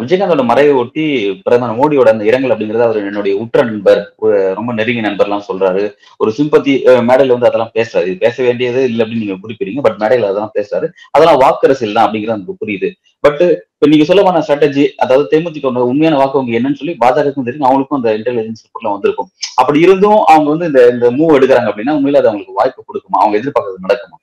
விஜயகாந்தோட 0.00 0.42
மறைவை 0.48 0.74
ஒட்டி 0.80 1.04
பிரதமர் 1.44 1.78
மோடியோட 1.78 2.08
அந்த 2.12 2.24
இரங்கல் 2.28 2.52
அப்படிங்கறது 2.54 2.84
அவர் 2.86 2.98
என்னுடைய 3.08 3.34
உற்ற 3.42 3.62
நண்பர் 3.68 4.00
ஒரு 4.24 4.36
ரொம்ப 4.58 4.70
நெருங்கிய 4.78 5.04
நண்பர்லாம் 5.06 5.46
சொல்றாரு. 5.48 5.82
ஒரு 6.22 6.30
சிம்பத்தி 6.36 6.72
மேடையில 7.08 7.34
வந்து 7.34 7.48
அதெல்லாம் 7.48 7.72
பேசுறாரு. 7.78 8.06
இது 8.10 8.22
பேச 8.26 8.36
வேண்டியது 8.46 8.82
இல்லை 8.90 9.00
அப்படின்னு 9.04 9.24
நீங்க 9.24 9.38
குறிப்பிடுங்க 9.44 9.82
பட் 9.86 9.98
மேடையில 10.02 10.28
அதெல்லாம் 10.30 10.54
பேசுறாரு. 10.58 10.88
அதெல்லாம் 11.14 11.40
வாக்கரசியல் 11.44 11.96
தான் 11.96 12.06
அப்படிங்கிறது 12.06 12.36
நமக்கு 12.36 12.60
புரியுது. 12.62 12.90
பட் 13.24 13.42
இப்ப 13.74 13.88
நீங்க 13.92 14.04
சொல்ல 14.10 14.22
போன 14.26 14.42
ஸ்ட்ராட்டஜி 14.46 14.84
அதாவது 15.04 15.26
தேமுதிக 15.32 15.72
உண்மையான 15.90 16.20
வாக்கு 16.20 16.38
வங்கி 16.40 16.56
என்னன்னு 16.58 16.80
சொல்லி 16.80 16.94
பாஜகவுக்கும் 17.02 17.48
தெரியும் 17.48 17.66
அவங்களுக்கும் 17.68 18.00
அந்த 18.00 18.12
இன்டெலிஜென்ஸ் 18.18 18.62
ரிப்போர்ட்லாம் 18.64 18.96
வந்திருக்கும். 18.96 19.28
அப்படி 19.60 19.80
இருந்தும் 19.86 20.20
அவங்க 20.34 20.48
வந்து 20.54 20.68
இந்த 20.70 20.82
இந்த 20.94 21.10
மூவ் 21.18 21.36
எடுக்கிறாங்க 21.38 21.70
அப்படின்னா 21.72 21.96
உண்மையில 21.98 22.22
அது 22.22 22.30
அவங்களுக்கு 22.30 22.58
வாய்ப்பு 22.60 22.86
கொடுக்குமா? 22.88 23.18
அவங்க 23.24 23.36
எதிர்பார்க்கறது 23.40 23.84
நடக்குமா? 23.86 24.16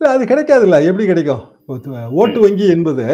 அது 0.00 0.24
கிடைக்காதுல்ல. 0.32 0.78
எப்படி 0.90 1.06
கிடைக்கும்? 1.12 1.42
ஓட்டு 2.22 2.38
வங்கி 2.46 2.68
என்பது 2.76 3.06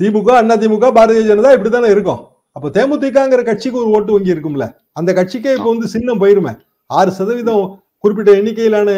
திமுக 0.00 0.30
அண்ணா 0.40 0.54
திமுக 0.62 0.88
பாரதிய 0.96 1.22
ஜனதா 1.28 1.50
இப்படித்தானே 1.56 1.88
இருக்கும். 1.94 2.20
அப்போ 2.56 2.68
தேமுதிகங்கிற 2.76 3.42
கட்சிக்கு 3.48 3.78
ஒரு 3.82 3.90
ஓட்டு 3.96 4.12
வங்கி 4.14 4.34
இருக்கும்ல. 4.34 4.64
அந்த 4.98 5.10
கட்சிக்கே 5.18 5.52
இப்போ 5.56 5.68
வந்து 5.72 5.88
சின்னம் 5.94 6.20
போயிருமே. 6.22 6.52
ஆறு 6.90 7.10
சதவீதம் 7.18 7.64
குறிப்பிட்ட 8.04 8.30
எண்ணிக்கையிலான 8.40 8.88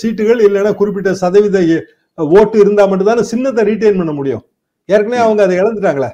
சீட்டுகள் 0.00 0.40
இல்லைன்னா 0.46 0.72
குறிப்பிட்ட 0.80 1.10
சதவீத 1.22 1.58
ஓட்டு 2.36 2.56
இருந்தா 2.64 2.84
மட்டும்தானே 2.90 3.24
சின்னத்தை 3.32 3.62
ரீட்டைன் 3.70 4.00
பண்ண 4.00 4.12
முடியும். 4.18 4.42
ஏற்கனவே 4.88 5.20
அவங்க 5.26 5.40
அதை 5.46 5.56
இழந்துட்டாங்களே. 5.62 6.10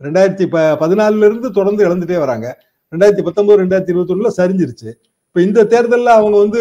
ரெண்டாயிரத்தி 0.00 0.46
ப 0.54 0.62
பதினாலுல 0.82 1.26
இருந்து 1.28 1.48
தொடர்ந்து 1.58 1.82
இழந்துட்டே 1.88 2.18
வராங்க. 2.24 2.46
ரெண்டாயிரத்தி 2.92 3.24
பத்தொன்பது 3.26 3.60
ரெண்டாயிரத்தி 3.62 3.92
இருபத்தி 3.94 4.14
ஒண்ணுல 4.14 4.30
சரிஞ்சிருச்சு. 4.40 4.88
இப்ப 5.28 5.40
இந்த 5.48 5.66
தேர்தலில் 5.72 6.16
அவங்க 6.18 6.36
வந்து 6.44 6.60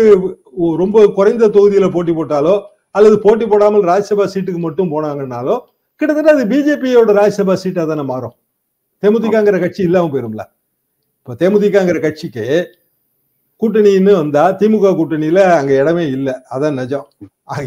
ரொம்ப 0.84 1.06
குறைந்த 1.18 1.50
தொகுதியில 1.58 1.88
போட்டி 1.96 2.14
போட்டாலோ 2.20 2.56
அல்லது 2.98 3.16
போட்டி 3.26 3.46
போடாமல் 3.52 3.88
ராஜ்யசபா 3.92 4.26
சீட்டுக்கு 4.34 4.62
மட்டும் 4.68 4.92
போனாங்கன்னாலோ 4.94 5.56
கிட்டத்தட்ட 6.00 6.32
அது 6.36 6.46
பிஜேபியோட 6.52 7.12
ராஜ்யசபா 7.20 7.54
சீட்டா 7.64 7.84
தானே 7.92 8.04
மாறும். 8.12 8.36
தேமுதிகங்கிற 9.04 9.58
கட்சி 9.64 9.82
இல்லாம 9.88 10.10
போயிரும்ல. 10.14 10.44
இப்ப 11.20 11.36
தேமுதிகங்கிற 11.42 12.00
கட்சிக்கு 12.06 12.46
கூட்டணின்னு 13.62 14.14
வந்தா 14.22 14.44
திமுக 14.60 14.88
கூட்டணியில 15.00 15.40
அங்க 15.60 15.72
இடமே 15.82 16.04
இல்லை. 16.16 16.34
அதான் 16.54 16.78
நிஜம். 16.80 17.06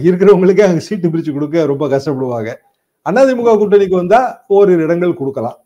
இருக்கிறவங்களுக்கே 0.09 0.65
அங்க 0.69 0.83
சீட்டு 0.89 1.11
பிரிச்சு 1.13 1.33
கொடுக்க 1.37 1.65
ரொம்ப 1.73 1.85
கஷ்டப்படுவாங்க. 1.95 2.51
அதிமுக 3.07 3.55
கூட்டணிக்கு 3.61 3.97
வந்தா 4.03 4.21
ஓரிரு 4.57 4.85
இடங்கள் 4.87 5.19
கொடுக்கலாம். 5.21 5.57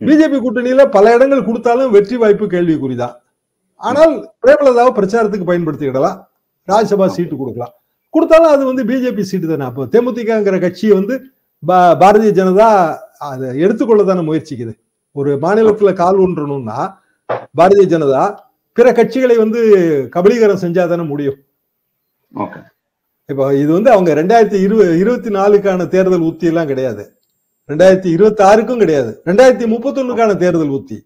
பிஜேபி 0.00 0.38
கூட்டணியில 0.44 0.82
பல 0.96 1.12
இடங்கள் 1.16 1.46
கொடுத்தாலும் 1.48 1.92
வெற்றி 1.96 2.16
வாய்ப்பு 2.22 2.46
கேள்விக்குறிதான். 2.54 3.14
ஆனால் 3.80 4.14
பிரேமலதாவை 4.42 4.92
பிரச்சாரத்துக்கு 4.98 5.50
பயன்படுத்திக்கிடலாம். 5.50 6.18
ராஜ்யசபா 6.68 7.06
சீட்டு 7.16 7.34
கொடுக்கலாம். 7.40 7.74
கொடுத்தாலும் 8.14 8.52
அது 8.54 8.62
வந்து 8.70 8.82
பிஜேபி 8.90 9.22
சீட்டு 9.30 9.46
தானே 9.52 9.64
அப்போ 9.70 9.84
தேமுதிகங்கிற 9.94 10.58
கட்சியை 10.64 10.92
வந்து 11.00 11.14
பாரதிய 12.00 12.30
ஜனதா 12.40 12.68
அதை 13.28 13.46
எடுத்துக்கொள்ள 13.64 14.02
தானே 14.08 14.22
முயற்சிக்குது. 14.28 14.72
ஒரு 15.16 15.30
மாநிலத்துல 15.44 15.90
கால் 16.02 16.20
ஊன்றணும்னா 16.24 16.78
பாரதிய 17.58 17.86
ஜனதா 17.94 18.22
பிற 18.76 18.86
கட்சிகளை 18.98 19.36
வந்து 19.42 19.60
கபலீகரம் 20.14 20.62
செஞ்சா 20.62 20.84
தானே 20.92 21.04
முடியும் 21.10 21.38
இப்போ 23.30 23.44
இது 23.62 23.70
வந்து 23.76 23.90
அவங்க 23.94 24.10
ரெண்டாயிரத்தி 24.20 24.58
இருபது 24.66 24.94
இருபத்தி 25.02 25.30
நாலுக்கான 25.36 25.86
தேர்தல் 25.94 26.26
உத்தி 26.30 26.46
எல்லாம் 26.50 26.70
கிடையாது. 26.70 27.04
ரெண்டாயிரத்தி 27.70 28.08
இருபத்தி 28.16 28.42
ஆறுக்கும் 28.48 28.82
கிடையாது. 28.82 29.12
ரெண்டாயிரத்தி 29.28 29.66
முப்பத்தி 29.74 30.00
ஒண்ணுக்கான 30.02 30.32
தேர்தல் 30.42 30.74
உத்தி 30.78 30.98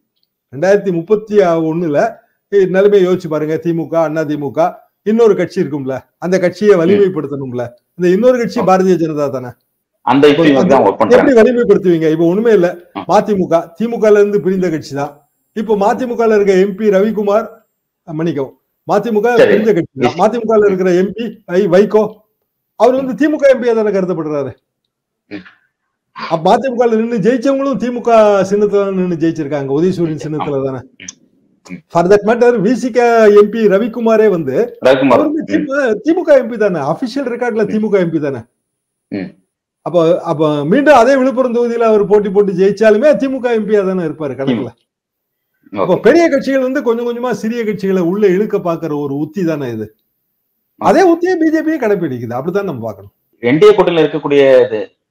ரெண்டாயிரத்தி 0.53 0.93
முப்பத்தி 0.99 1.37
ஒண்ணுல 1.71 1.99
நிலைமை 2.77 3.01
யோசிச்சு 3.07 3.29
பாருங்க. 3.35 3.57
திமுக 3.67 3.95
அண்ணா 4.07 4.23
திமுக 4.31 4.61
இன்னொரு 5.11 5.35
கட்சி 5.41 5.59
இருக்கும்ல. 5.63 5.95
அந்த 6.25 6.37
கட்சியை 6.45 6.75
வலிமைப்படுத்தணும்ல. 6.81 7.65
இந்த 7.99 8.09
இன்னொரு 8.17 8.37
கட்சி 8.43 8.61
பாரதிய 8.71 8.97
ஜனதா 9.05 9.27
தானே. 9.37 9.51
அந்த 10.11 10.25
எப்படி 10.35 10.51
வலிமைப்படுத்துவீங்க? 11.39 12.09
இப்ப 12.15 12.25
ஒண்ணுமே 12.33 12.53
இல்ல. 12.59 12.69
மதிமுக. 13.11 13.55
திமுக 13.79 14.05
இருந்து 14.21 14.39
பிரிந்த 14.47 14.69
கட்சி 14.75 14.93
தான். 15.01 15.13
இப்போ 15.61 15.75
மதிமுக 15.85 16.23
இருக்க 16.37 16.55
எம்பி 16.65 16.87
ரவிக்குமார் 16.97 17.47
மன்னிக்கவும். 18.09 18.55
மதிமுக 18.89 19.27
பிரிந்த 19.51 19.73
கட்சி 19.79 19.93
தான். 20.05 20.17
மதிமுக 20.23 20.59
இருக்கிற 20.69 20.91
எம்பி 21.03 21.25
ஐ 21.59 21.61
வைகோ 21.75 22.03
அவர் 22.81 22.99
வந்து 23.01 23.15
திமுக 23.21 23.45
எம்பியா 23.55 23.73
தானே 23.79 23.93
கருதப்படுறாரு? 23.97 24.53
மதிமுக 26.47 26.85
நின்று 27.01 27.19
ஜெயிச்சவங்களும் 27.27 27.81
திமுக 27.85 28.11
சின்னத்துல 28.51 28.85
நின்று 28.99 29.19
ஜெயிச்சிருக்காங்க. 29.25 29.71
உதயசூரியன் 29.79 30.25
சின்னத்துல 30.27 30.61
தானே. 30.67 30.81
For 31.93 32.09
that 32.13 32.27
matter 32.29 32.57
VCK 32.67 32.99
MP 33.41 33.63
ரவிக்குமாரே 33.75 34.29
வந்து 34.37 34.55
திமுக 36.07 36.31
எம்பி 36.43 36.57
தானே. 36.65 36.81
அபிஷியல் 36.93 37.29
ரெக்கார்ட்ல 37.35 37.67
திமுக 37.75 37.99
எம்பி 38.07 38.21
தானே. 38.27 38.41
அப்போ 39.89 40.01
அப்ப 40.33 40.43
மீண்டும் 40.73 40.99
அதே 41.03 41.15
விழுப்புரம் 41.21 41.57
தொகுதியில 41.59 41.89
அவர் 41.93 42.11
போட்டி 42.13 42.31
போட்டு 42.37 42.59
ஜெயிச்சாலுமே 42.61 43.11
திமுக 43.23 43.55
எம்பியா 43.61 43.83
தானே 43.91 44.07
இருப்பாரு 44.09 44.35
கணக்குல. 44.41 44.71
அப்போ 45.73 45.95
பெரிய 46.07 46.25
கட்சிகள் 46.33 46.67
வந்து 46.67 46.81
கொஞ்சம் 46.89 47.07
கொஞ்சமா 47.09 47.31
சிறிய 47.43 47.63
கட்சிகளை 47.69 48.03
உள்ள 48.11 48.25
இழுக்க 48.37 48.57
பாக்குற 48.69 48.93
ஒரு 49.05 49.15
உத்தி 49.25 49.43
தானே 49.51 49.67
இது. 49.77 49.87
அதே 50.81 51.03
உத்தியை 51.13 51.35
பிஜேபியே 51.41 51.79
கடைபிடிக்குது 51.83 52.37
அப்படித்தான் 52.39 52.69
நம்ம 52.71 52.83
பாக்கணும் 52.89 53.15
என்டிஏ 53.43 53.73
கூட்டணியில் 53.77 54.05
இருக்கக்கூடிய 54.05 54.43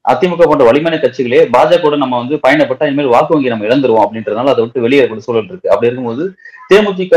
அதிமுக 0.06 0.44
போன்ற 0.50 0.66
வலிமையான 0.68 0.98
கட்சிகளே 1.04 1.40
பாஜக 1.56 1.98
நம்ம 2.04 2.18
வந்து 2.22 2.36
பயணப்பட்டா 2.44 2.88
இனிமேல் 2.90 3.14
வாக்கு 3.14 3.34
வங்கி 3.36 3.52
நம்ம 3.54 3.66
இழந்துருவோம் 3.70 4.04
அப்படின்றதுனால 4.06 4.52
அதை 4.54 4.62
விட்டு 4.64 4.84
வெளியே 4.86 5.02
சூழல் 5.26 5.50
இருக்கு. 5.52 5.72
அப்படி 5.74 5.90
இருக்கும்போது 5.90 6.24
தேமுதிக 6.70 7.16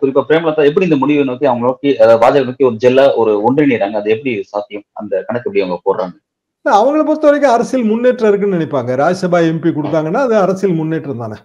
குறிப்பா 0.00 0.22
பிரேமலதா 0.28 0.66
எப்படி 0.70 0.86
இந்த 0.88 0.98
முடிவை 1.02 1.24
நோக்கி 1.30 1.46
அவங்க 1.50 1.64
நோக்கி 1.68 1.90
பாஜக 2.22 2.44
நோக்கி 2.48 2.66
ஒரு 2.70 2.76
ஜெல்லா 2.84 3.04
ஒரு 3.20 3.32
ஒன்றிணைறாங்க 3.46 3.96
அது 4.02 4.12
எப்படி 4.16 4.32
சாத்தியம்? 4.52 4.86
அந்த 5.00 5.12
கணக்கு 5.28 5.48
எப்படி 5.48 5.64
அவங்க 5.64 5.78
போடுறாங்க? 5.86 6.14
அவங்களை 6.66 7.02
பொறுத்த 7.06 7.26
வரைக்கும் 7.28 7.54
அரசியல் 7.54 7.88
முன்னேற்றம் 7.90 8.30
இருக்குன்னு 8.30 8.58
நினைப்பாங்க. 8.58 8.90
ராஜ்யசபா 9.02 9.38
எம்பி 9.50 9.70
கொடுத்தாங்கன்னா 9.76 10.20
அது 10.26 10.34
அரசியல் 10.44 10.76
முன்னேற்றம் 10.80 11.22
தானே. 11.24 11.38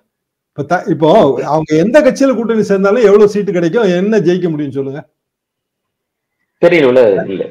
இப்ப 0.58 0.78
இப்போ 0.94 1.08
அவங்க 1.54 1.72
எந்த 1.84 1.98
கட்சியில 2.06 2.36
கூட்டணி 2.36 2.64
சேர்ந்தாலும் 2.70 3.08
எவ்வளவு 3.10 3.32
சீட்டு 3.34 3.52
கிடைக்கும் 3.58 3.90
என்ன 4.00 4.20
ஜெயிக்க 4.28 4.48
முடியும் 4.54 4.76
சொல்லுங்க. 4.78 5.02
தெரியல 6.62 7.02
இல்ல. 7.32 7.44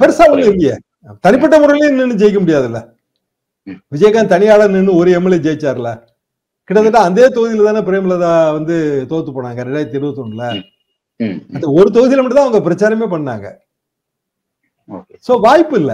பெருசா 0.00 0.24
ஒண்ணு 0.32 0.46
இல்லையே. 0.52 0.76
தனிப்பட்ட 1.24 1.56
முறையில 1.62 1.90
நின்று 1.98 2.20
ஜெயிக்க 2.22 2.38
முடியாதுல்ல. 2.44 2.80
விஜயகாந்த் 3.92 4.32
தனியாளர் 4.34 4.74
நின்று 4.76 4.92
ஒரு 5.00 5.10
எம்எல்ஏ 5.18 5.38
ஜெயிச்சார்ல. 5.46 5.90
கிட்டத்தட்ட 6.70 7.00
அதே 7.08 7.26
தொகுதியில 7.36 7.68
தானே 7.68 7.80
பிரேமலதா 7.88 8.32
வந்து 8.56 8.74
தோத்து 9.10 9.30
போனாங்க 9.36 9.60
ரெண்டாயிரத்தி 9.66 9.98
இருபத்தி 9.98 10.22
ஒண்ணுல 10.24 10.46
அந்த 11.54 11.66
ஒரு 11.78 11.88
தொகுதியில 11.96 12.22
மட்டும் 12.22 12.40
தான் 12.40 12.48
அவங்க 12.48 12.60
பிரச்சாரமே 12.66 13.06
பண்ணாங்க. 13.14 13.46
சோ 15.26 15.32
வாய்ப்பு 15.46 15.76
இல்ல. 15.80 15.92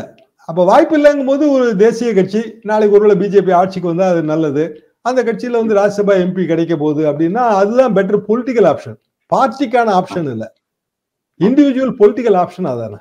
அப்போ 0.49 0.63
வாய்ப்பு 0.65 0.95
இல்லைங்கும் 0.99 1.31
போது 1.33 1.45
ஒரு 1.51 1.67
தேசிய 1.77 2.09
கட்சி 2.15 2.41
நாளைக்கு 2.71 2.97
ஒருவேளை 2.97 3.15
பிஜேபி 3.23 3.53
ஆட்சிக்கு 3.61 3.91
வந்தால் 3.91 4.13
அது 4.15 4.23
நல்லது. 4.33 4.65
அந்த 5.09 5.21
கட்சியில் 5.29 5.61
வந்து 5.61 5.79
ராஜ்யசபா 5.81 6.15
எம்பி 6.25 6.43
கிடைக்க 6.51 6.75
போகுது 6.77 7.03
அப்படின்னா 7.11 7.43
அதுதான் 7.61 7.95
பெட்டர் 7.97 8.27
பொலிட்டிக்கல் 8.29 8.69
ஆப்ஷன் 8.73 8.99
பார்ட்டிக்கான 9.33 9.89
ஆப்ஷன் 10.01 10.29
இல்லை. 10.35 10.49
இண்டிவிஜுவல் 11.41 11.95
பொலிட்டிக்கல் 12.01 12.39
ஆப்ஷன் 12.43 12.71
அதானே. 12.73 12.99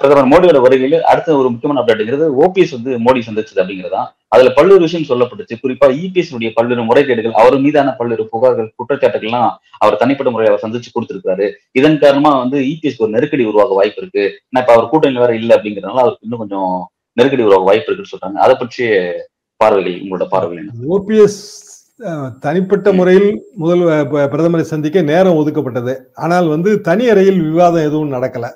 பிரதமர் 0.00 0.28
மோடியோட 0.32 0.58
வருகையில 0.64 0.98
அடுத்த 1.12 1.36
ஒரு 1.38 1.48
முக்கியமான 1.52 1.80
அப்டேட்ங்கிறது 1.82 2.26
ஓபிஎஸ் 2.42 2.74
வந்து 2.76 2.92
மோடி 3.06 3.20
சந்திச்சது 3.28 3.60
அப்படிங்கிறதா. 3.62 4.02
அதுல 4.34 4.50
பல்வேறு 4.58 4.84
விஷயம் 4.86 5.08
சொல்லப்பட்டுச்சு. 5.08 5.54
குறிப்பா 5.62 5.86
இபிஎஸ் 6.02 6.30
உடைய 6.36 6.50
பல்வேறு 6.58 6.82
முறைகேடுகள் 6.90 7.34
அவர் 7.42 7.56
மீதான 7.64 7.94
பல்வேறு 7.98 8.24
புகார்கள் 8.34 8.68
குற்றச்சாட்டுகள்லாம் 8.78 9.50
அவர் 9.84 9.98
தனிப்பட்ட 10.02 10.32
முறையை 10.34 10.50
அவர் 10.52 10.64
சந்திச்சு 10.64 10.92
கொடுத்திருக்காரு 10.94 11.48
இதன் 11.80 11.98
காரணமா 12.04 12.32
வந்து 12.42 12.60
இபிஎஸ் 12.72 13.02
ஒரு 13.04 13.12
நெருக்கடி 13.16 13.46
உருவாக 13.50 13.74
வாய்ப்பு 13.80 14.00
இருக்கு. 14.02 14.24
ஏன்னா 14.48 14.62
இப்ப 14.64 14.74
அவர் 14.76 14.90
கூட்டணி 14.92 15.22
வேற 15.24 15.34
இல்லை 15.40 15.56
அப்படிங்கறதுனால 15.58 16.04
அவருக்கு 16.04 16.26
இன்னும் 16.28 16.42
கொஞ்சம் 16.44 16.72
நெருக்கடி 17.18 17.46
உருவாக 17.48 17.68
வாய்ப்பு 17.70 17.88
இருக்குன்னு 17.90 18.14
சொல்றாங்க. 18.14 18.40
அதை 18.46 18.56
பற்றிய 18.62 18.88
பார்வைகள் 19.60 20.00
உங்களோட 20.04 20.26
பார்வைகள் 20.36 20.70
ஓபிஎஸ் 20.96 21.42
தனிப்பட்ட 22.46 22.88
முறையில் 22.98 23.30
முதல் 23.62 23.82
பிரதமரை 24.32 24.64
சந்திக்க 24.70 25.08
நேரம் 25.12 25.38
ஒதுக்கப்பட்டது. 25.40 25.94
ஆனால் 26.24 26.46
வந்து 26.54 26.70
தனி 26.88 27.04
அறையில் 27.12 27.40
விவாதம் 27.48 27.86
எதுவும் 27.88 28.14
நடக்கல. 28.16 28.46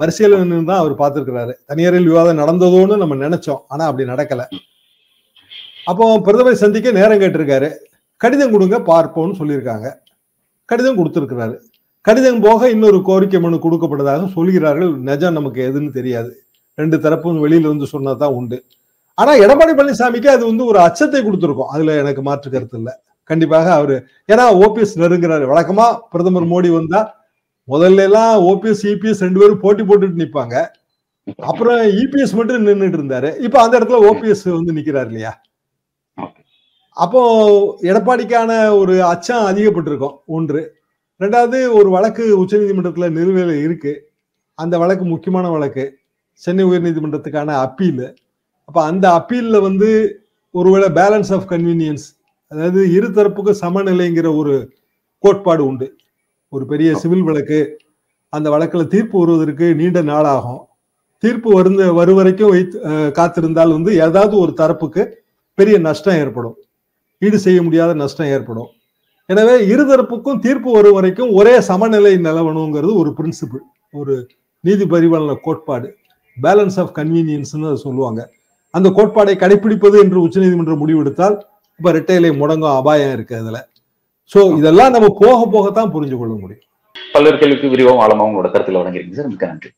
வரிசையில் 0.00 0.64
தான் 0.64 0.80
அவர் 0.82 0.94
பார்த்திருக்கிறாரு. 1.00 1.52
தனியாரில் 1.66 2.08
விவாதம் 2.10 2.38
நடந்ததோன்னு 2.38 2.96
நம்ம 2.96 3.14
நினைச்சோம். 3.14 3.60
ஆனா 3.68 3.86
அப்படி 3.86 4.10
நடக்கல. 4.10 4.44
அப்போ 5.90 6.04
பிரதமரை 6.26 6.52
சந்திக்க 6.52 6.90
நேரம் 6.90 7.20
கேட்டிருக்காரு. 7.20 7.68
கடிதம் 8.16 8.50
கொடுங்க 8.50 8.78
பார்ப்போம்னு 8.78 9.38
சொல்லியிருக்காங்க. 9.40 9.86
கடிதம் 10.64 10.98
கொடுத்திருக்கிறாரு. 10.98 11.56
கடிதம் 12.00 12.40
போக 12.40 12.70
இன்னொரு 12.70 13.02
கோரிக்கை 13.02 13.40
மனு 13.40 13.56
கொடுக்கப்பட்டதாக 13.56 14.32
சொல்கிறார்கள். 14.32 14.92
நிஜம் 15.08 15.32
நமக்கு 15.32 15.60
எதுன்னு 15.68 15.90
தெரியாது. 15.90 16.30
ரெண்டு 16.74 16.96
தரப்பும் 16.96 17.42
வெளியில 17.44 17.66
வந்து 17.72 17.86
சொன்னதான் 17.94 18.34
உண்டு. 18.38 18.64
ஆனா 19.14 19.32
எடப்பாடி 19.34 19.72
பழனிசாமிக்கு 19.78 20.26
அது 20.26 20.46
வந்து 20.46 20.64
ஒரு 20.64 20.78
அச்சத்தை 20.78 21.20
கொடுத்துருக்கோம். 21.22 21.72
அதுல 21.74 21.96
எனக்கு 22.02 22.22
மாற்று 22.22 22.50
கருத்து 22.50 22.78
இல்ல. 22.78 23.02
கண்டிப்பாக 23.24 23.72
அவரு 23.72 23.96
ஏன்னா 24.32 24.44
ஓபிஎஸ் 24.62 24.94
நெருங்குறாரு. 25.02 25.44
வழக்கமா 25.52 25.98
பிரதமர் 26.10 26.50
மோடி 26.52 26.70
வந்தா 26.78 27.00
முதல்ல 27.68 27.96
எல்லாம் 27.96 28.42
ஓபிஎஸ் 28.42 28.82
இபிஎஸ் 28.82 29.20
ரெண்டு 29.20 29.40
பேரும் 29.40 29.60
போட்டி 29.60 29.82
போட்டுட்டு 29.82 30.22
நிப்பாங்க. 30.22 30.66
அப்புறம் 31.36 31.78
இபிஎஸ் 31.78 32.34
மட்டும் 32.34 32.66
நின்றுட்டு 32.66 32.96
இருந்தாரு. 32.96 33.38
இப்ப 33.38 33.62
அந்த 33.62 33.78
இடத்துல 33.78 34.06
ஓபிஎஸ் 34.10 34.50
வந்து 34.50 34.72
நிக்கிறாரு 34.72 35.06
இல்லையா? 35.06 35.40
அப்போ 36.90 37.78
எடப்பாடிக்கான 37.82 38.76
ஒரு 38.76 39.04
அச்சம் 39.04 39.44
அதிகப்பட்டிருக்கும். 39.44 40.16
ஒன்று. 40.26 40.76
ரெண்டாவது 41.20 41.72
ஒரு 41.72 41.90
வழக்கு 41.90 42.44
உச்சநீதிமன்றத்துல 42.44 43.08
நிலுவையில 43.18 43.62
இருக்கு. 43.62 44.10
அந்த 44.54 44.78
வழக்கு 44.78 45.04
முக்கியமான 45.04 45.50
வழக்கு. 45.50 45.98
சென்னை 46.32 46.64
உயர்நீதிமன்றத்துக்கான 46.64 47.46
அப்பீல் 47.46 48.16
அப்ப 48.64 48.84
அந்த 48.84 49.08
அப்பீல்ல 49.10 49.60
வந்து 49.60 50.20
ஒருவேளை 50.50 50.88
பேலன்ஸ் 50.88 51.34
ஆஃப் 51.34 51.50
கன்வீனியன்ஸ் 51.50 52.06
அதாவது 52.48 52.86
இருதரப்புக்கும் 52.86 53.54
சமநிலைங்கிற 53.60 54.36
ஒரு 54.36 54.72
கோட்பாடு 55.18 55.66
உண்டு. 55.66 55.96
ஒரு 56.54 56.64
பெரிய 56.72 56.90
சிவில் 57.02 57.26
வழக்கு. 57.28 57.60
அந்த 58.32 58.46
வழக்குல 58.54 58.82
தீர்ப்பு 58.94 59.16
வருவதற்கு 59.22 59.66
நீண்ட 59.80 60.00
நாளாகும். 60.10 60.60
தீர்ப்பு 61.22 61.48
வருந்த 61.56 61.82
வரும் 61.98 62.18
வரைக்கும் 62.18 62.52
வைத்து 62.54 62.76
காத்திருந்தால் 63.18 63.74
வந்து 63.76 63.90
ஏதாவது 64.06 64.34
ஒரு 64.44 64.52
தரப்புக்கு 64.60 65.02
பெரிய 65.58 65.76
நஷ்டம் 65.86 66.18
ஏற்படும். 66.22 66.56
ஈடு 67.22 67.38
செய்ய 67.46 67.58
முடியாத 67.66 67.90
நஷ்டம் 68.02 68.30
ஏற்படும். 68.34 68.70
எனவே 69.28 69.54
இருதரப்புக்கும் 69.72 70.40
தீர்ப்பு 70.46 70.70
வரும் 70.76 70.96
வரைக்கும் 70.98 71.30
ஒரே 71.38 71.54
சமநிலை 71.70 72.12
நிலவணுங்கிறது 72.26 72.92
ஒரு 73.02 73.10
பிரின்சிபிள் 73.18 73.62
ஒரு 73.92 74.14
நீதி 74.64 74.84
பரிபாலன 74.94 75.36
கோட்பாடு. 75.46 75.88
பேலன்ஸ் 76.36 76.78
ஆஃப் 76.82 76.92
கன்வீனியன்ஸ்னு 76.98 77.68
அதை 77.70 77.78
சொல்லுவாங்க. 77.86 78.20
அந்த 78.74 78.88
கோட்பாடை 78.98 79.34
கடைபிடிப்பது 79.42 79.96
என்று 80.04 80.18
உச்சநீதிமன்றம் 80.26 80.82
முடிவெடுத்தால் 80.82 81.36
இப்ப 81.80 81.92
ரெட்டையிலை 81.98 82.30
முடங்கும் 82.42 82.76
அபாயம் 82.80 83.14
இருக்கு 83.16 83.34
அதுல. 83.42 83.58
சோ 84.32 84.40
இதெல்லாம் 84.58 84.94
நம்ம 84.94 85.08
போக 85.20 85.38
போகத்தான் 85.54 85.92
புரிஞ்சு 85.94 86.16
கொள்ள 86.18 86.34
முடியும். 86.34 86.66
பல்வேறு 87.12 87.38
கேள்விக்கு 87.38 87.68
விரிவாக 87.68 88.02
ஆழமாக 88.02 88.28
உங்களோட 88.28 88.50
கருத்துல 88.50 88.80
வழங்கியிருக்கீங்க. 88.80 89.18
சார் 89.18 89.32
மிக்க 89.32 89.46
நன்றி. 89.46 89.70